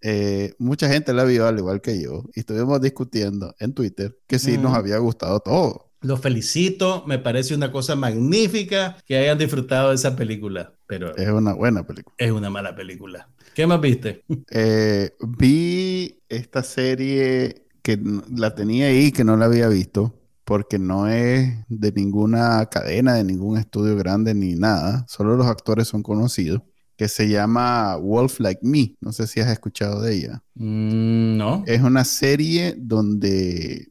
[0.00, 2.24] eh, mucha gente la vio al igual que yo.
[2.34, 5.92] Y estuvimos discutiendo en Twitter que sí nos había gustado todo.
[6.00, 10.72] Los felicito, me parece una cosa magnífica que hayan disfrutado de esa película.
[10.86, 12.14] Pero es una buena película.
[12.18, 13.28] Es una mala película.
[13.54, 14.24] ¿Qué más viste?
[14.50, 20.14] Eh, vi esta serie que la tenía ahí, que no la había visto,
[20.44, 25.88] porque no es de ninguna cadena, de ningún estudio grande ni nada, solo los actores
[25.88, 26.62] son conocidos,
[26.96, 28.94] que se llama Wolf Like Me.
[29.00, 30.42] No sé si has escuchado de ella.
[30.54, 31.64] Mm, no.
[31.66, 33.90] Es una serie donde,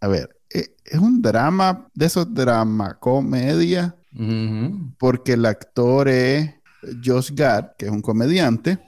[0.00, 3.96] a ver, e, es un drama, de esos drama comedia,
[4.98, 6.50] porque el actor es
[7.02, 8.78] Josh Gad, que es un comediante,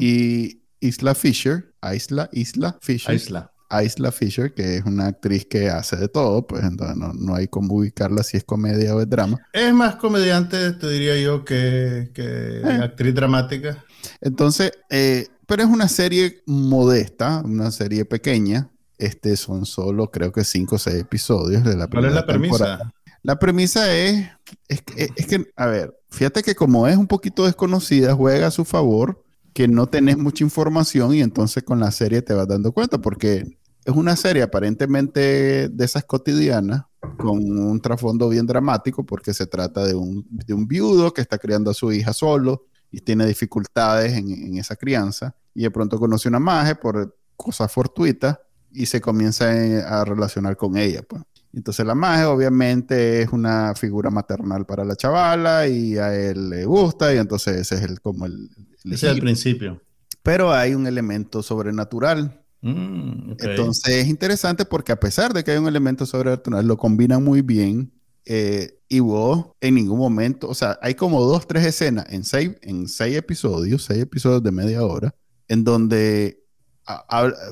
[0.00, 3.14] y Isla Fisher, Isla, Isla Fisher.
[3.14, 3.51] Isla.
[3.80, 7.76] Isla Fisher, que es una actriz que hace de todo, pues entonces no, hay cómo
[7.76, 9.38] ubicarla si es comedia o es drama.
[9.52, 12.80] Es más comediante, te diría yo, que, eh.
[12.82, 13.84] actriz dramática.
[14.20, 18.68] Entonces, eh, pero es una serie modesta, una serie pequeña.
[18.98, 22.26] Este son solo, creo que cinco o seis episodios de la primera ¿Cuál es la
[22.26, 22.92] premisa?
[23.22, 24.28] La premisa es,
[24.68, 28.64] es, es que, a ver, fíjate que como es un poquito desconocida, juega a su
[28.64, 32.98] favor que no tenés mucha información y entonces con la serie te vas dando cuenta
[32.98, 36.84] porque es una serie aparentemente de esas cotidianas,
[37.18, 40.26] con un trasfondo bien dramático, porque se trata de un,
[40.66, 45.62] viudo que está criando a su hija solo y tiene dificultades en, esa crianza, y
[45.62, 48.38] de pronto conoce una maje por cosas fortuitas
[48.70, 51.22] y se comienza eh, a relacionar con ella, pues.
[51.54, 56.64] Entonces la magia obviamente es una figura maternal para la chavala y a él le
[56.64, 58.48] gusta y entonces ese es el como el...
[58.84, 59.82] el ese es el principio.
[60.22, 62.41] Pero hay un elemento sobrenatural.
[62.62, 63.32] Mm.
[63.38, 67.42] Entonces es interesante porque a pesar de que hay un elemento sobrenatural, lo combinan muy
[67.42, 67.92] bien.
[68.24, 72.52] Eh, y vos en ningún momento, o sea, hay como dos, tres escenas en seis,
[72.62, 75.14] en seis episodios, seis episodios de media hora,
[75.48, 76.38] en donde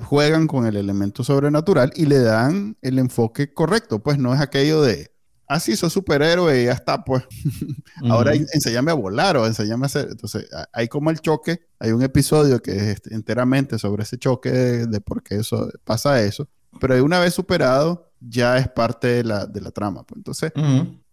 [0.05, 4.01] juegan con el elemento sobrenatural y le dan el enfoque correcto.
[4.01, 5.10] Pues no es aquello de,
[5.51, 7.25] ah, sí, sos superhéroe y ya está, pues.
[8.09, 10.09] Ahora enséñame a volar o enséñame a hacer.
[10.11, 11.67] Entonces, hay como el choque.
[11.81, 16.23] Hay un episodio que es este, enteramente sobre ese choque de, por qué eso pasa
[16.23, 16.49] eso.
[16.81, 20.05] Pero una vez superado, ya es parte de la, de la trama.
[20.05, 20.19] Pues.
[20.19, 20.53] Entonces,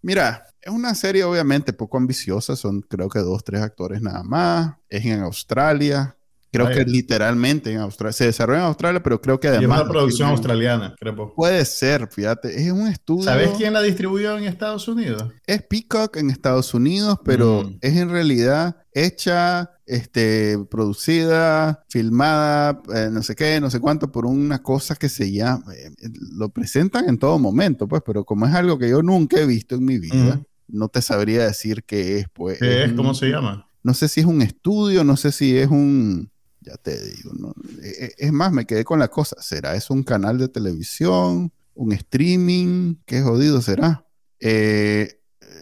[0.04, 2.56] mira, es una serie obviamente poco ambiciosa.
[2.56, 4.76] Son creo que dos, tres actores nada más.
[4.88, 6.16] Es en Australia
[6.52, 8.14] Creo que literalmente en Australia.
[8.14, 9.80] Se desarrolla en Australia, pero creo que además.
[9.80, 11.34] es una producción australiana, creo.
[11.36, 12.62] Puede ser, fíjate.
[12.62, 13.24] Es un estudio.
[13.24, 15.26] ¿Sabes quién la distribuyó en Estados Unidos?
[15.46, 17.78] Es Peacock en Estados Unidos, pero mm.
[17.82, 24.26] es en realidad hecha, este, producida, filmada, eh, no sé qué, no sé cuánto, por
[24.26, 25.64] una cosa que se llama.
[25.76, 25.92] Eh,
[26.32, 29.76] lo presentan en todo momento, pues, pero como es algo que yo nunca he visto
[29.76, 32.60] en mi vida, no te sabría decir qué es, pues.
[32.60, 32.94] ¿Qué es?
[32.94, 33.70] ¿Cómo se llama?
[33.84, 36.30] No sé si es un estudio, no sé si es un
[36.68, 37.54] ya te digo, ¿no?
[37.82, 39.36] E, e, es más, me quedé con la cosa.
[39.40, 41.52] ¿Será eso un canal de televisión?
[41.74, 42.96] ¿Un streaming?
[43.06, 44.06] ¿Qué jodido será?
[44.40, 45.22] Eh,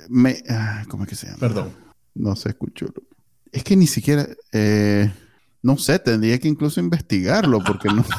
[0.09, 0.41] me,
[0.89, 1.39] ¿Cómo es que se llama?
[1.39, 1.71] Perdón.
[2.15, 2.87] No se escuchó.
[3.51, 4.27] Es que ni siquiera...
[4.51, 5.11] Eh,
[5.61, 8.05] no sé, tendría que incluso investigarlo porque no...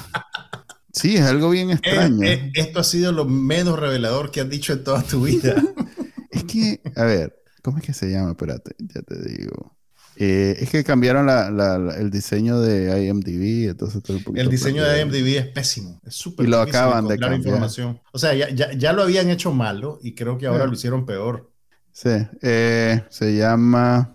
[0.93, 2.27] Sí, es algo bien extraño.
[2.27, 5.55] Eh, esto ha sido lo menos revelador que has dicho en toda tu vida.
[6.31, 8.31] es que, a ver, ¿cómo es que se llama?
[8.31, 9.76] Espérate, ya te digo.
[10.19, 14.03] Eh, es que cambiaron el diseño de IMDb, entonces
[14.35, 17.41] El diseño de IMDb es pésimo, es súper Y lo acaban de cambiar.
[17.41, 18.01] información.
[18.13, 21.51] O sea, ya, lo habían hecho malo y creo que ahora lo hicieron peor.
[21.93, 22.11] Sí,
[22.43, 24.15] eh, se llama...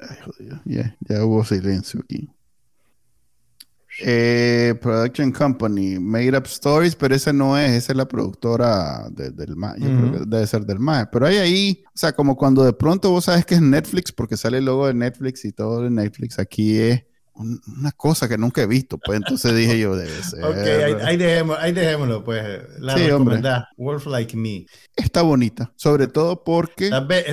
[0.00, 2.30] Ay, jodido, ya hubo silencio aquí.
[3.98, 9.56] Eh, Production Company, Made Up Stories, pero esa no es, esa es la productora del
[9.56, 9.80] MAE.
[9.80, 11.06] Yo creo que debe ser del MAE.
[11.12, 14.36] Pero hay ahí, o sea, como cuando de pronto vos sabes que es Netflix, porque
[14.36, 18.62] sale el logo de Netflix y todo de Netflix, aquí es una cosa que nunca
[18.62, 20.44] he visto, pues entonces dije yo, debe ser.
[20.44, 21.16] ok, ahí,
[21.72, 22.44] dejémoslo, pues.
[22.78, 23.08] La sí,
[23.76, 24.66] Wolf Like Me.
[24.96, 26.90] Está bonita, sobre todo porque.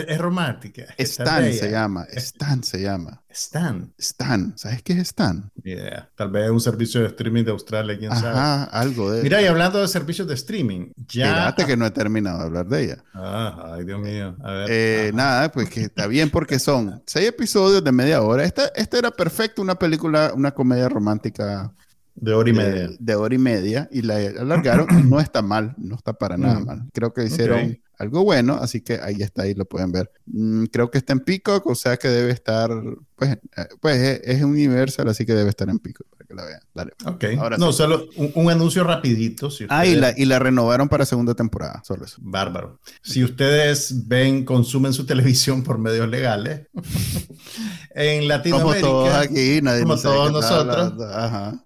[0.07, 0.85] Es, romántica.
[0.97, 3.23] Stan se llama, Stan se llama.
[3.37, 3.93] Stan.
[3.99, 5.51] Stan, ¿sabes qué es Stan?
[5.63, 6.09] Yeah.
[6.15, 8.29] Tal vez un servicio de streaming de Australia, quién sabe.
[8.29, 9.21] Ajá, algo de.
[9.21, 11.35] Mira, y hablando de servicios de streaming, ya.
[11.35, 13.03] Fíjate que no he terminado de hablar de ella.
[13.13, 14.35] Ah, ay, Dios mío.
[14.41, 14.67] A ver.
[14.71, 18.43] Eh, nada, pues que está bien porque son seis episodios de media hora.
[18.43, 21.71] Esta, esta era perfecto, una película, una comedia romántica
[22.15, 22.89] de hora y media.
[22.97, 23.87] De, hora y media.
[23.91, 24.87] Y la alargaron.
[25.09, 25.75] no está mal.
[25.77, 26.65] No está para nada mm.
[26.65, 26.83] mal.
[26.91, 28.55] Creo que hicieron algo bueno.
[28.55, 29.43] Así que ahí está.
[29.43, 30.11] Ahí lo pueden ver.
[30.25, 31.65] Mm, creo que está en Peacock.
[31.67, 32.69] O sea que debe estar.
[33.15, 35.07] Pues, eh, pues es, es, Universal.
[35.07, 36.59] Así que debe estar en Peacock que la vean.
[36.73, 36.93] Dale.
[37.05, 37.25] Ok.
[37.39, 39.49] Ahora no, solo un, anuncio rapidito.
[39.69, 42.17] Ah, y la, y la renovaron para segunda temporada, solo eso.
[42.19, 42.79] Bárbaro.
[43.01, 46.67] Si ustedes ven, consumen su televisión por medios legales,
[47.95, 48.87] en Latinoamérica...
[48.87, 50.93] Como todos aquí, nadie Como todos nosotros.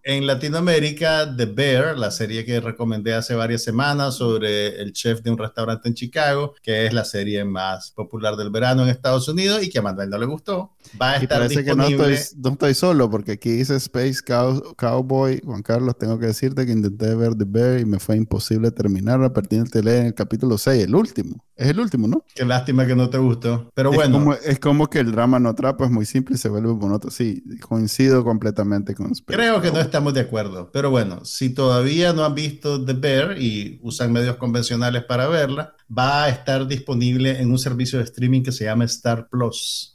[0.03, 5.31] En Latinoamérica, The Bear, la serie que recomendé hace varias semanas sobre el chef de
[5.31, 9.63] un restaurante en Chicago, que es la serie más popular del verano en Estados Unidos
[9.63, 11.71] y que a Manuel no le gustó, va a estar disponible...
[11.71, 16.19] que no estoy, no estoy solo, porque aquí dice Space Cow Cowboy, Juan Carlos, tengo
[16.19, 19.83] que decirte que intenté ver The Bear y me fue imposible terminar a partir de
[19.83, 21.43] leer en el capítulo 6, el último.
[21.61, 22.25] Es el último, ¿no?
[22.33, 23.69] Qué lástima que no te gustó.
[23.75, 24.17] Pero bueno.
[24.17, 27.11] Como, es como que el drama no atrapa, es muy simple y se vuelve monótono.
[27.11, 30.71] Sí, coincido completamente con Creo que no estamos de acuerdo.
[30.71, 35.75] Pero bueno, si todavía no han visto The Bear y usan medios convencionales para verla,
[35.95, 39.90] va a estar disponible en un servicio de streaming que se llama Star Plus.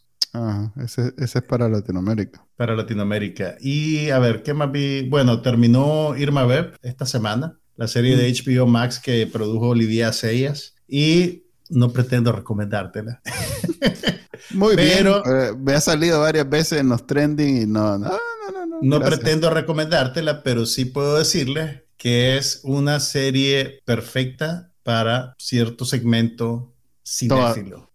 [0.82, 2.46] Ese, ese, es para Latinoamérica.
[2.56, 3.56] Para Latinoamérica.
[3.60, 5.08] Y a ver, ¿qué más vi?
[5.08, 8.70] Bueno, terminó Irma Web esta semana, la serie de HBO mm.
[8.70, 10.74] Max que produjo Olivia Seyas.
[10.88, 13.20] Y no pretendo recomendártela.
[14.50, 15.06] Muy bien.
[15.06, 18.08] Eh, me ha salido varias veces en los trending y no, no,
[18.52, 18.78] no, no.
[18.82, 26.74] No, pretendo recomendártela, pero sí puedo decirles que es una serie perfecta para cierto segmento
[27.04, 27.90] cinéfilo.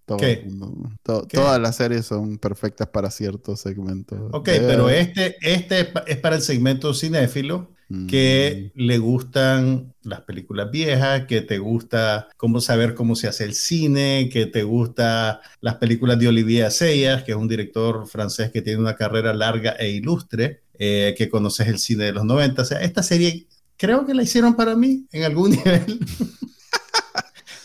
[1.04, 4.20] Todas las series son perfectas para ciertos segmentos.
[4.32, 7.70] Ok, pero este, este es para el segmento cinéfilo
[8.08, 8.80] que mm.
[8.80, 14.30] le gustan las películas viejas, que te gusta cómo saber cómo se hace el cine,
[14.32, 18.80] que te gusta las películas de Olivier Assayas, que es un director francés que tiene
[18.80, 22.62] una carrera larga e ilustre, eh, que conoces el cine de los 90.
[22.62, 23.48] O sea, esta serie
[23.78, 26.00] creo que la hicieron para mí en algún nivel.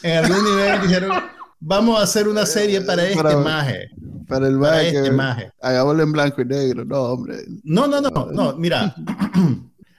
[0.02, 1.12] en algún nivel dijeron,
[1.60, 3.88] vamos a hacer una serie para este maje.
[4.28, 4.70] Para el maje.
[4.70, 5.52] Para este maje.
[5.60, 6.84] Hagámoslo en blanco y negro.
[6.84, 7.38] No, hombre.
[7.64, 8.94] No, no, no, no, mira.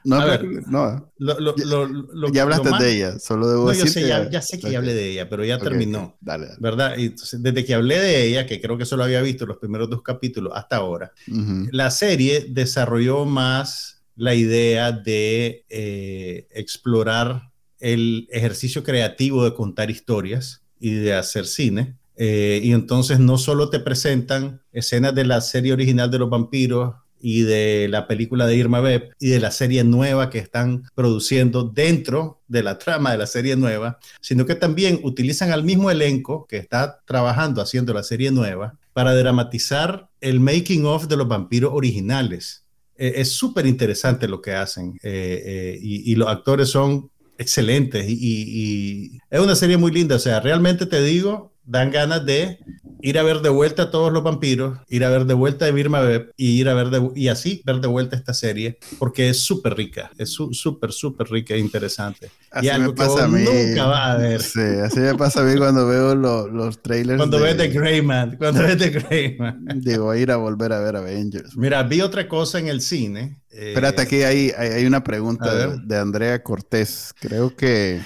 [0.08, 0.22] No,
[1.20, 2.32] no.
[2.32, 5.12] ya hablaste de ella, solo debo no, yo sé, ya, sé que ya hablé de
[5.12, 6.18] ella, pero ya terminó.
[6.22, 6.98] Dale, ¿Verdad?
[6.98, 10.02] Y desde que hablé de ella, que creo que solo había visto los primeros dos
[10.02, 11.12] capítulos hasta ahora,
[11.72, 20.64] la serie desarrolló más la idea de eh, explorar el ejercicio creativo de contar historias
[20.80, 21.96] y de hacer cine.
[22.18, 26.96] Eh, y entonces no solo te presentan escenas de la serie original de los vampiros
[27.20, 31.64] y de la película de Irma Beb y de la serie nueva que están produciendo
[31.64, 36.46] dentro de la trama de la serie nueva, sino que también utilizan al mismo elenco
[36.48, 41.72] que está trabajando haciendo la serie nueva para dramatizar el making of de los vampiros
[41.74, 42.64] originales.
[42.96, 49.40] Eh, es súper interesante lo que hacen eh, y, los actores son excelentes y, es
[49.40, 50.16] una serie muy linda.
[50.16, 52.60] O sea, realmente te digo, dan ganas de
[53.02, 55.72] ir a ver de vuelta a todos los vampiros, ir a ver de vuelta a
[55.72, 59.30] Birma Beb y ir a ver de, y así ver de vuelta esta serie porque
[59.30, 62.32] es súper rica, es súper, súper rica e interesante.
[62.50, 63.44] Así y algo me pasa a mí.
[63.44, 64.42] nunca va a ver.
[64.42, 67.18] Sí, así me pasa a mí cuando veo los trailers.
[67.18, 69.82] Cuando ves The Greyman, cuando ves The Greyman.
[69.82, 71.56] Digo, a ir a volver a ver Avengers.
[71.56, 73.42] Mira, vi otra cosa en el cine.
[73.50, 77.14] Espérate, aquí hay, hay, una pregunta de Andrea Cortés.
[77.20, 78.02] Creo que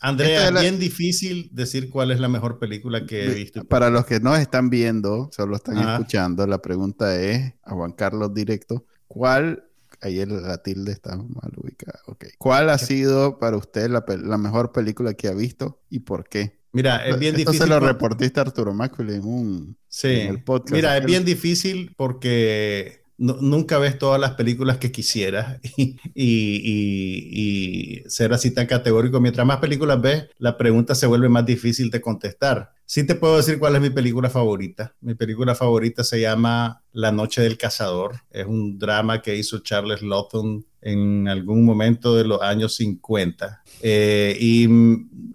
[0.00, 3.64] Andrea, es bien difícil decir cuál es la mejor película que he visto.
[3.64, 8.34] Para los que no están viendo, solo están escuchando, la pregunta es a Juan Carlos
[8.34, 9.66] directo, ¿cuál
[10.00, 12.00] Ahí la tilde está mal ubicada.
[12.06, 12.30] Okay.
[12.38, 16.60] ¿Cuál ha sido para usted la, mejor película que ha visto y por qué?
[16.72, 17.68] Mira, es bien Esto difícil.
[17.68, 20.28] se lo reportiste Arturo Macri en un sí.
[20.44, 20.74] podcast.
[20.74, 28.32] Mira, es bien difícil porque nunca ves todas las películas que quisieras y, y, ser
[28.32, 29.20] así tan categórico.
[29.20, 32.72] Mientras más películas ves, la pregunta se vuelve más difícil de contestar.
[32.84, 34.94] Sí te puedo decir cuál es mi película favorita.
[35.00, 38.20] Mi película favorita se llama La Noche del Cazador.
[38.30, 43.64] Es un drama que hizo Charles Lawton en algún momento de los años 50.
[43.82, 44.68] Eh, y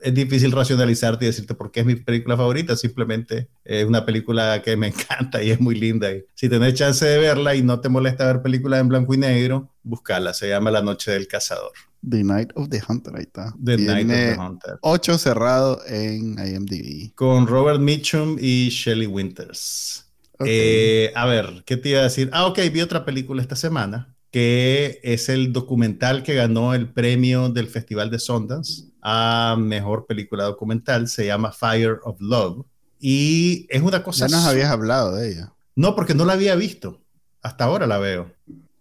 [0.02, 2.76] es difícil racionalizarte y decirte por qué es mi película favorita.
[2.76, 6.12] Simplemente es una película que me encanta y es muy linda.
[6.12, 9.18] Y si tenés chance de verla y no te molesta ver películas en blanco y
[9.18, 10.34] negro, búscala.
[10.34, 11.72] Se llama La Noche del Cazador.
[12.08, 13.54] The Night of the Hunter, ahí está.
[13.64, 14.80] The Night of the Hunter.
[14.82, 17.14] 8 cerrado en IMDb.
[17.14, 20.08] Con Robert Mitchum y Shelley Winters.
[20.44, 22.30] Eh, a ver, ¿qué te iba a decir?
[22.34, 27.50] Ah, ok, vi otra película esta semana que es el documental que ganó el premio
[27.50, 31.08] del Festival de Sundance a Mejor Película Documental.
[31.08, 32.66] Se llama Fire of Love.
[33.00, 34.28] Y es una cosa...
[34.28, 35.54] Ya nos habías hablado de ella.
[35.76, 37.02] No, porque no la había visto.
[37.42, 38.32] Hasta ahora la veo.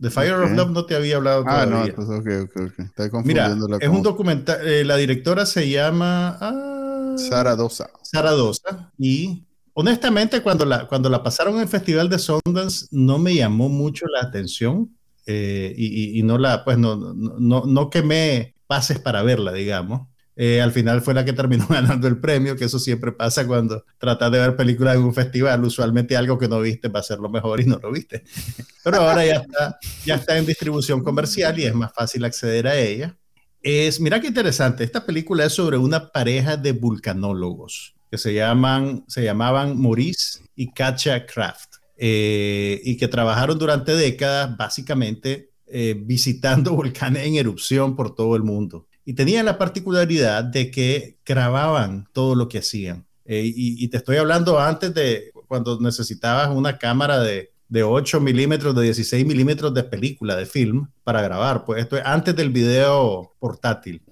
[0.00, 1.82] The Fire of Love no te había hablado ah, todavía.
[1.82, 3.24] Ah, no, pues ok, ok, ok.
[3.24, 4.66] Mira, es un documental...
[4.66, 6.36] Eh, la directora se llama...
[6.40, 7.90] Ah, Sara Dosa.
[8.02, 8.92] Sara Dosa.
[8.98, 13.68] Y honestamente, cuando la, cuando la pasaron en el Festival de Sundance, no me llamó
[13.68, 14.90] mucho la atención
[15.26, 20.06] eh, y, no la, pues no, no, no quemé pases para verla, digamos.
[20.36, 23.84] Eh, al final fue la que terminó ganando el premio, que eso siempre pasa cuando
[23.98, 27.18] tratas de ver películas en un festival, usualmente algo que no viste va a ser
[27.18, 28.22] lo mejor y no lo viste.
[28.84, 32.78] Pero ahora ya está, ya está en distribución comercial y es más fácil acceder a
[32.78, 33.16] ella.
[33.60, 39.04] Es, mira qué interesante, esta película es sobre una pareja de vulcanólogos que se, llaman,
[39.08, 41.70] se llamaban Maurice y Katja Kraft.
[42.02, 48.42] Eh, y que trabajaron durante décadas básicamente eh, visitando volcanes en erupción por todo el
[48.42, 48.86] mundo.
[49.04, 53.06] Y tenían la particularidad de que grababan todo lo que hacían.
[53.24, 58.74] Eh, y, te estoy hablando antes de cuando necesitabas una cámara de, de 8 milímetros,
[58.74, 61.64] de 16 milímetros de película, de film, para grabar.
[61.64, 64.02] Pues esto es antes del video portátil.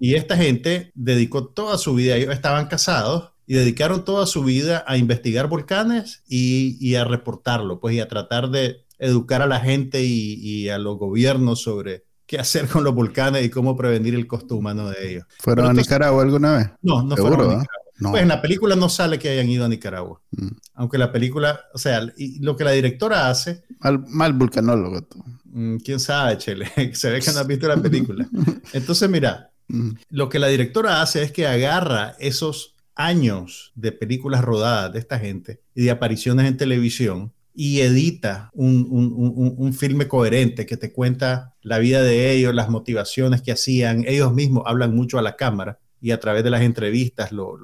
[0.00, 4.84] Y esta gente dedicó toda su vida, ellos estaban casados y dedicaron toda su vida
[4.86, 10.02] a investigar volcanes y, a reportarlo, pues y a tratar de educar a la gente
[10.02, 14.56] y, a los gobiernos sobre qué hacer con los volcanes y cómo prevenir el costo
[14.56, 15.24] humano de ellos.
[15.40, 16.70] ¿Fueron a Nicaragua alguna vez?
[16.82, 17.84] No, no fueron a Nicaragua.
[18.00, 20.20] Pues en la película no sale que hayan ido a Nicaragua.
[20.32, 20.48] Mm.
[20.74, 23.62] Aunque la película, o sea, y lo que la directora hace.
[23.78, 25.02] Mal, mal vulcanólogo.
[25.02, 25.22] Tú.
[25.44, 26.66] Mm, Quién sabe, Chele.
[26.94, 28.28] Se ve que no has visto la película.
[28.72, 29.90] Entonces, mira, mm.
[30.10, 35.18] lo que la directora hace es que agarra esos años de películas rodadas de esta
[35.18, 41.54] gente y de apariciones en televisión y edita un, un, filme coherente que te cuenta
[41.62, 44.04] la vida de ellos, las motivaciones que hacían.
[44.06, 47.54] Ellos mismos hablan mucho a la cámara y a través de las entrevistas los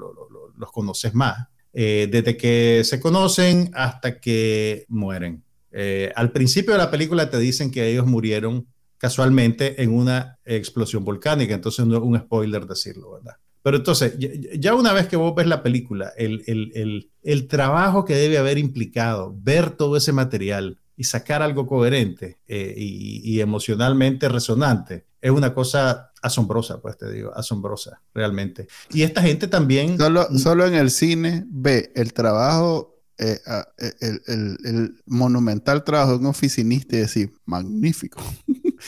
[0.72, 1.48] conoces más.
[1.72, 5.44] Eh, desde que se conocen hasta que mueren.
[5.70, 8.66] Eh, al principio de la película te dicen que ellos murieron
[8.98, 11.54] casualmente en una explosión volcánica.
[11.54, 13.36] Entonces no es un spoiler decirlo, ¿verdad?
[13.62, 14.16] Pero entonces,
[14.58, 18.58] ya una vez que vos ves la película, el, el, el, trabajo que debe haber
[18.58, 25.30] implicado ver todo ese material y sacar algo coherente eh, y, y, emocionalmente resonante es
[25.30, 28.66] una cosa asombrosa, pues te digo, asombrosa, realmente.
[28.90, 29.98] Y esta gente también...
[29.98, 33.38] Solo, solo en el cine ve el trabajo eh,
[33.78, 38.22] eh, el, el, monumental trabajo de un oficinista y decir, magnífico.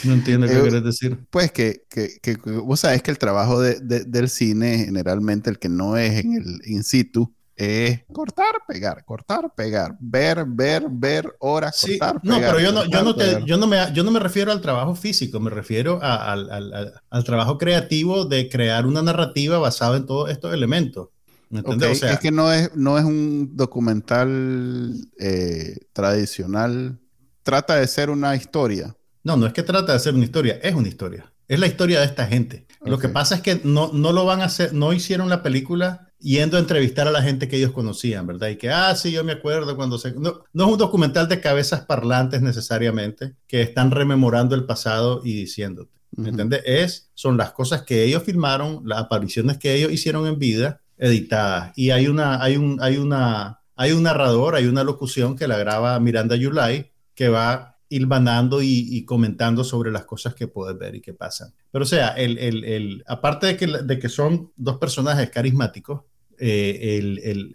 [0.05, 1.19] No entiendo qué quieres decir.
[1.29, 5.69] Pues que, que, que, vos sabés que el trabajo de, del cine, generalmente el que
[5.69, 11.77] no es en el in situ, es cortar, pegar, cortar, pegar, ver, ver, ver, horas,
[11.77, 14.19] sí, cortar, no, pero yo no, yo no, te, yo no, me, yo no me
[14.19, 19.59] refiero al trabajo físico, me refiero al, al, al, trabajo creativo de crear una narrativa
[19.59, 21.11] basada en todos estos elementos.
[21.53, 26.99] Es que no es, no es un documental eh, tradicional,
[27.43, 28.97] trata de ser una historia.
[29.23, 31.33] No, no es que trata de ser una historia, es una historia.
[31.49, 32.67] Es la historia de esta gente.
[32.85, 36.09] Lo que pasa es que no, no lo van a hacer, no hicieron la película
[36.19, 38.49] yendo a entrevistar a la gente que ellos conocían, ¿verdad?
[38.49, 40.13] Y que, ah, sí, yo me acuerdo cuando se...
[40.13, 45.35] No, no es un documental de cabezas parlantes necesariamente, que están rememorando el pasado y
[45.35, 45.93] diciéndote.
[46.15, 46.63] ¿Me entiendes?
[46.65, 51.73] Es, son las cosas que ellos filmaron, las apariciones que ellos hicieron en vida, editadas.
[51.77, 55.59] Y hay una, hay un, hay una, hay un narrador, hay una locución que la
[55.59, 60.95] graba Miranda Yulai, que va hilvanando y, y, comentando sobre las cosas que puedes ver
[60.95, 61.53] y que pasan.
[61.71, 66.03] Pero o sea, el, el, el, aparte de que, de que son dos personajes carismáticos
[66.39, 67.03] eh,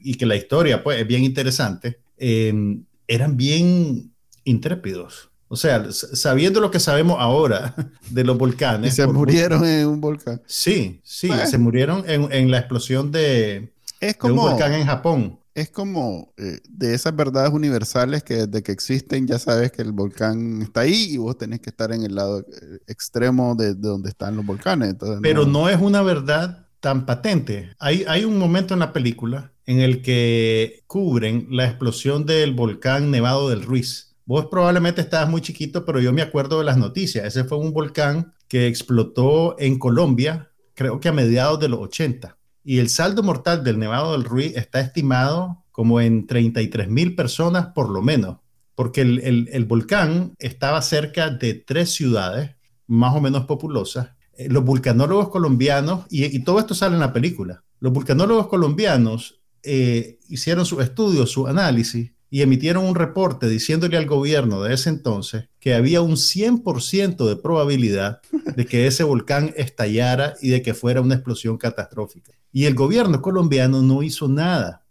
[0.02, 5.32] y que la historia pues, es bien interesante, em, eran bien intrépidos.
[5.50, 7.76] O sea, sabiendo lo que sabemos ahora
[8.10, 8.94] de los volcanes.
[8.94, 10.42] Y se murieron en un volcán.
[10.46, 14.86] Sí, sí, se murieron en, en, la explosión de, es como, de un volcán en
[14.86, 19.82] Japón es como eh, de esas verdades universales que desde que existen ya sabes que
[19.82, 23.74] el volcán está ahí y vos tenés que estar en el lado eh, extremo de,
[23.74, 24.96] donde están los volcanes.
[25.24, 25.68] Pero no...
[25.68, 27.72] es una verdad tan patente.
[27.80, 33.10] Hay, hay un momento en la película en el que cubren la explosión del volcán
[33.10, 34.07] Nevado del Ruiz.
[34.28, 37.26] Vos probablemente estabas muy chiquito, pero yo me acuerdo de las noticias.
[37.26, 42.38] Ese fue un volcán que explotó en Colombia, creo que a mediados de los 80
[42.68, 47.68] y el saldo mortal del Nevado del Ruiz está estimado como en 33 mil personas
[47.68, 48.40] por lo menos,
[48.76, 54.10] porque el, volcán estaba cerca de tres ciudades más o menos populosas.
[54.38, 60.20] Eh, los vulcanólogos colombianos, y, todo esto sale en la película, los vulcanólogos colombianos eh,
[60.28, 65.50] hicieron su estudio, su análisis, y emitieron un reporte diciéndole al gobierno de ese entonces
[65.60, 68.22] que había un 100% de probabilidad
[68.56, 72.34] de que ese volcán estallara y de que fuera una explosión catastrófica.
[72.52, 74.84] Y el gobierno colombiano no hizo nada.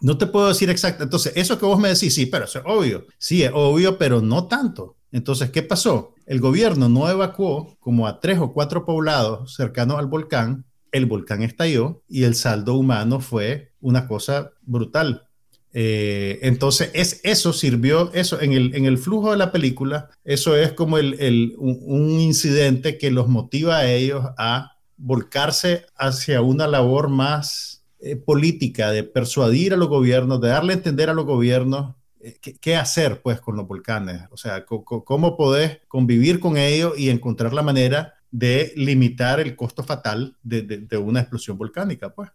[0.00, 1.02] No te puedo decir exacto.
[1.02, 3.06] Entonces, eso que vos me decís, sí, pero es obvio.
[3.18, 4.96] Sí, es obvio, pero no tanto.
[5.10, 6.14] Entonces, ¿qué pasó?
[6.26, 10.66] El gobierno no evacuó como a tres o cuatro poblados cercanos al volcán.
[10.92, 15.27] El volcán estalló y el saldo humano fue una cosa brutal.
[15.72, 20.56] Eh, entonces, es, eso sirvió, eso en el, en el flujo de la película, eso
[20.56, 27.08] es como el, un, incidente que los motiva a ellos a volcarse hacia una labor
[27.08, 31.94] más eh, política, de persuadir a los gobiernos, de darle a entender a los gobiernos
[32.20, 37.10] eh, qué, hacer pues con los volcanes, o sea, cómo podés convivir con ellos y
[37.10, 42.30] encontrar la manera de limitar el costo fatal de, de, una explosión volcánica, pues.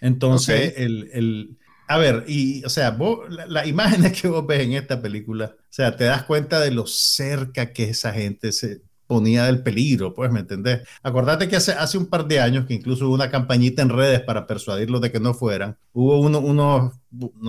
[0.00, 1.58] Entonces, el, el
[1.88, 5.64] a ver, y, o sea, vos, la, imagen que vos ves en esta película, o
[5.70, 10.32] sea, te das cuenta de lo cerca que esa gente se ponía del peligro, pues,
[10.32, 10.80] ¿me entendés?
[11.02, 14.20] Acordate que hace, hace un par de años, que incluso hubo una campañita en redes
[14.20, 16.92] para persuadirlos de que no fueran, hubo unos, uno,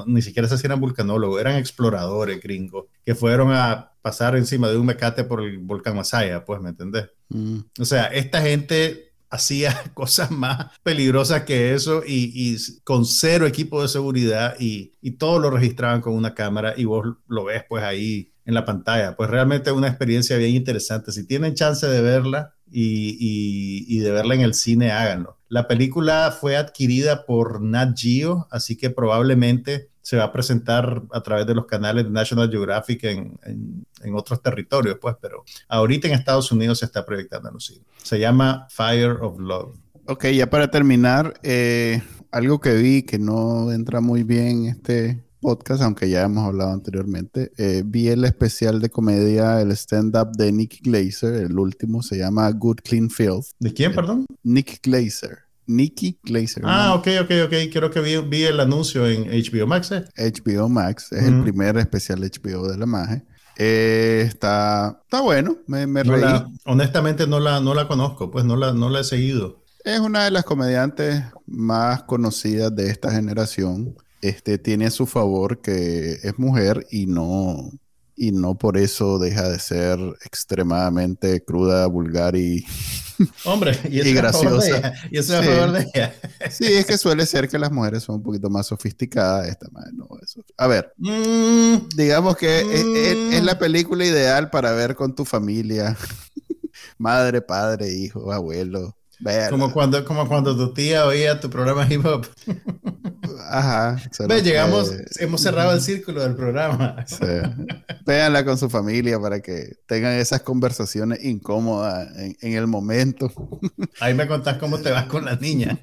[0.06, 4.86] ni siquiera se eran vulcanólogos, eran exploradores gringos, que fueron a pasar encima de un
[4.86, 7.10] mecate por el volcán Masaya, pues, ¿me entendés?
[7.30, 7.60] Mm.
[7.80, 13.88] O sea, esta gente hacía cosas más peligrosas que eso y, con cero equipo de
[13.88, 18.32] seguridad y, y, todo lo registraban con una cámara y vos lo ves pues ahí
[18.46, 19.16] en la pantalla.
[19.16, 21.12] Pues realmente una experiencia bien interesante.
[21.12, 25.38] Si tienen chance de verla y de verla en el cine, háganlo.
[25.50, 31.20] La película fue adquirida por Nat Geo, así que probablemente se va a presentar a
[31.22, 36.14] través de los canales de National Geographic en, en, otros territorios, pues, pero ahorita en
[36.14, 37.84] Estados Unidos se está proyectando en los cines.
[38.03, 39.76] Se llama Fire of Love.
[40.05, 42.01] Ok, ya para terminar, eh,
[42.32, 46.72] algo que vi que no entra muy bien en este podcast, aunque ya hemos hablado
[46.72, 52.18] anteriormente, eh, vi el especial de comedia, el stand-up de Nick Glazer, el último, se
[52.18, 53.47] llama Good Clean Filth.
[53.60, 54.26] ¿De quién, perdón?
[54.41, 55.47] Nick Glazer.
[55.68, 56.63] Nikki Glazer.
[56.65, 57.53] Ah, ok, ok, ok.
[57.72, 59.91] Creo que vi, vi el anuncio en HBO Max.
[60.18, 63.24] HBO Max es el primer especial HBO de la magia.
[63.57, 66.22] Eh, está, está bueno, me, me No reí.
[66.22, 69.63] la- honestamente no la, no la conozco, pues no la, no la he seguido.
[69.84, 73.95] Es una de las comediantes más conocidas de esta generación.
[74.22, 77.72] Este tiene a su favor que es mujer y no,
[78.18, 82.65] y no por eso deja de ser extremadamente cruda, vulgar y
[83.45, 84.93] Hombre, y, eso es graciosa.
[85.11, 85.51] Y eso es Sí.
[85.51, 86.15] a favor de ella.
[86.51, 89.47] sí, es que suele ser que las mujeres son un poquito más sofisticadas.
[89.47, 90.43] Esta madre no, eso.
[90.57, 93.45] A ver, Mm, digamos que es, es- es Mm.
[93.45, 95.95] la película ideal para ver con tu familia.
[96.99, 98.95] Madre, padre, hijo, abuelo.
[99.49, 102.28] Como, cuando, como cuando tu tía oía tu programa hip hop.
[103.49, 103.97] Ajá.
[104.28, 107.03] Ve, llegamos, que- hemos cerrado el círculo del programa.
[107.07, 107.26] Sí.
[108.05, 113.32] Véanla con su familia para que tengan esas conversaciones incómodas en, en el momento.
[113.99, 115.78] Ahí me contás cómo te vas con la niña.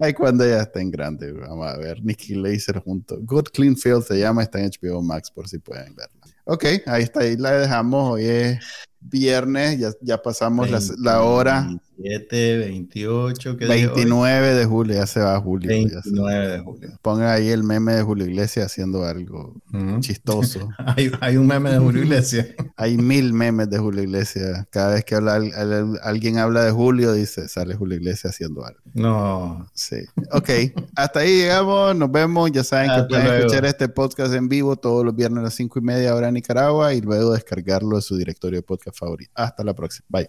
[0.00, 2.02] Ay, cuando ya estén grandes, vamos a ver.
[2.02, 3.18] Nicky Laser junto.
[3.20, 6.20] Good Clean Field se llama, está en HBO Max por si pueden verla.
[6.44, 8.12] Ok, ahí está, ahí la dejamos.
[8.14, 8.58] Hoy es
[9.00, 13.82] viernes, ya, ya pasamos la, la hora 27, 28, ¿qué día hoy?
[13.86, 15.70] 29 de julio, ya se va julio.
[15.70, 16.90] ya se- 29 de julio.
[17.02, 19.54] Pongan ahí el meme de Julio Iglesias haciendo algo
[20.00, 20.68] chistoso.
[20.96, 22.48] Hay, hay un meme de Julio Iglesias.
[22.76, 24.66] Hay mil memes de Julio Iglesias.
[24.70, 28.64] Cada vez que habla, al- al- alguien habla de Julio, dice, sale Julio Iglesias haciendo
[28.64, 28.80] algo.
[28.94, 29.66] No.
[29.74, 29.96] Sí.
[30.32, 30.50] Ok.
[30.96, 31.96] Hasta ahí llegamos.
[31.96, 32.50] Nos vemos.
[32.52, 33.38] Ya saben que pueden luego.
[33.46, 36.34] escuchar este podcast en vivo todos los viernes a las cinco y media hora en
[36.34, 39.30] Nicaragua y luego descargarlo de su directorio de podcast favorito.
[39.34, 40.04] Hasta la próxima.
[40.08, 40.28] Bye.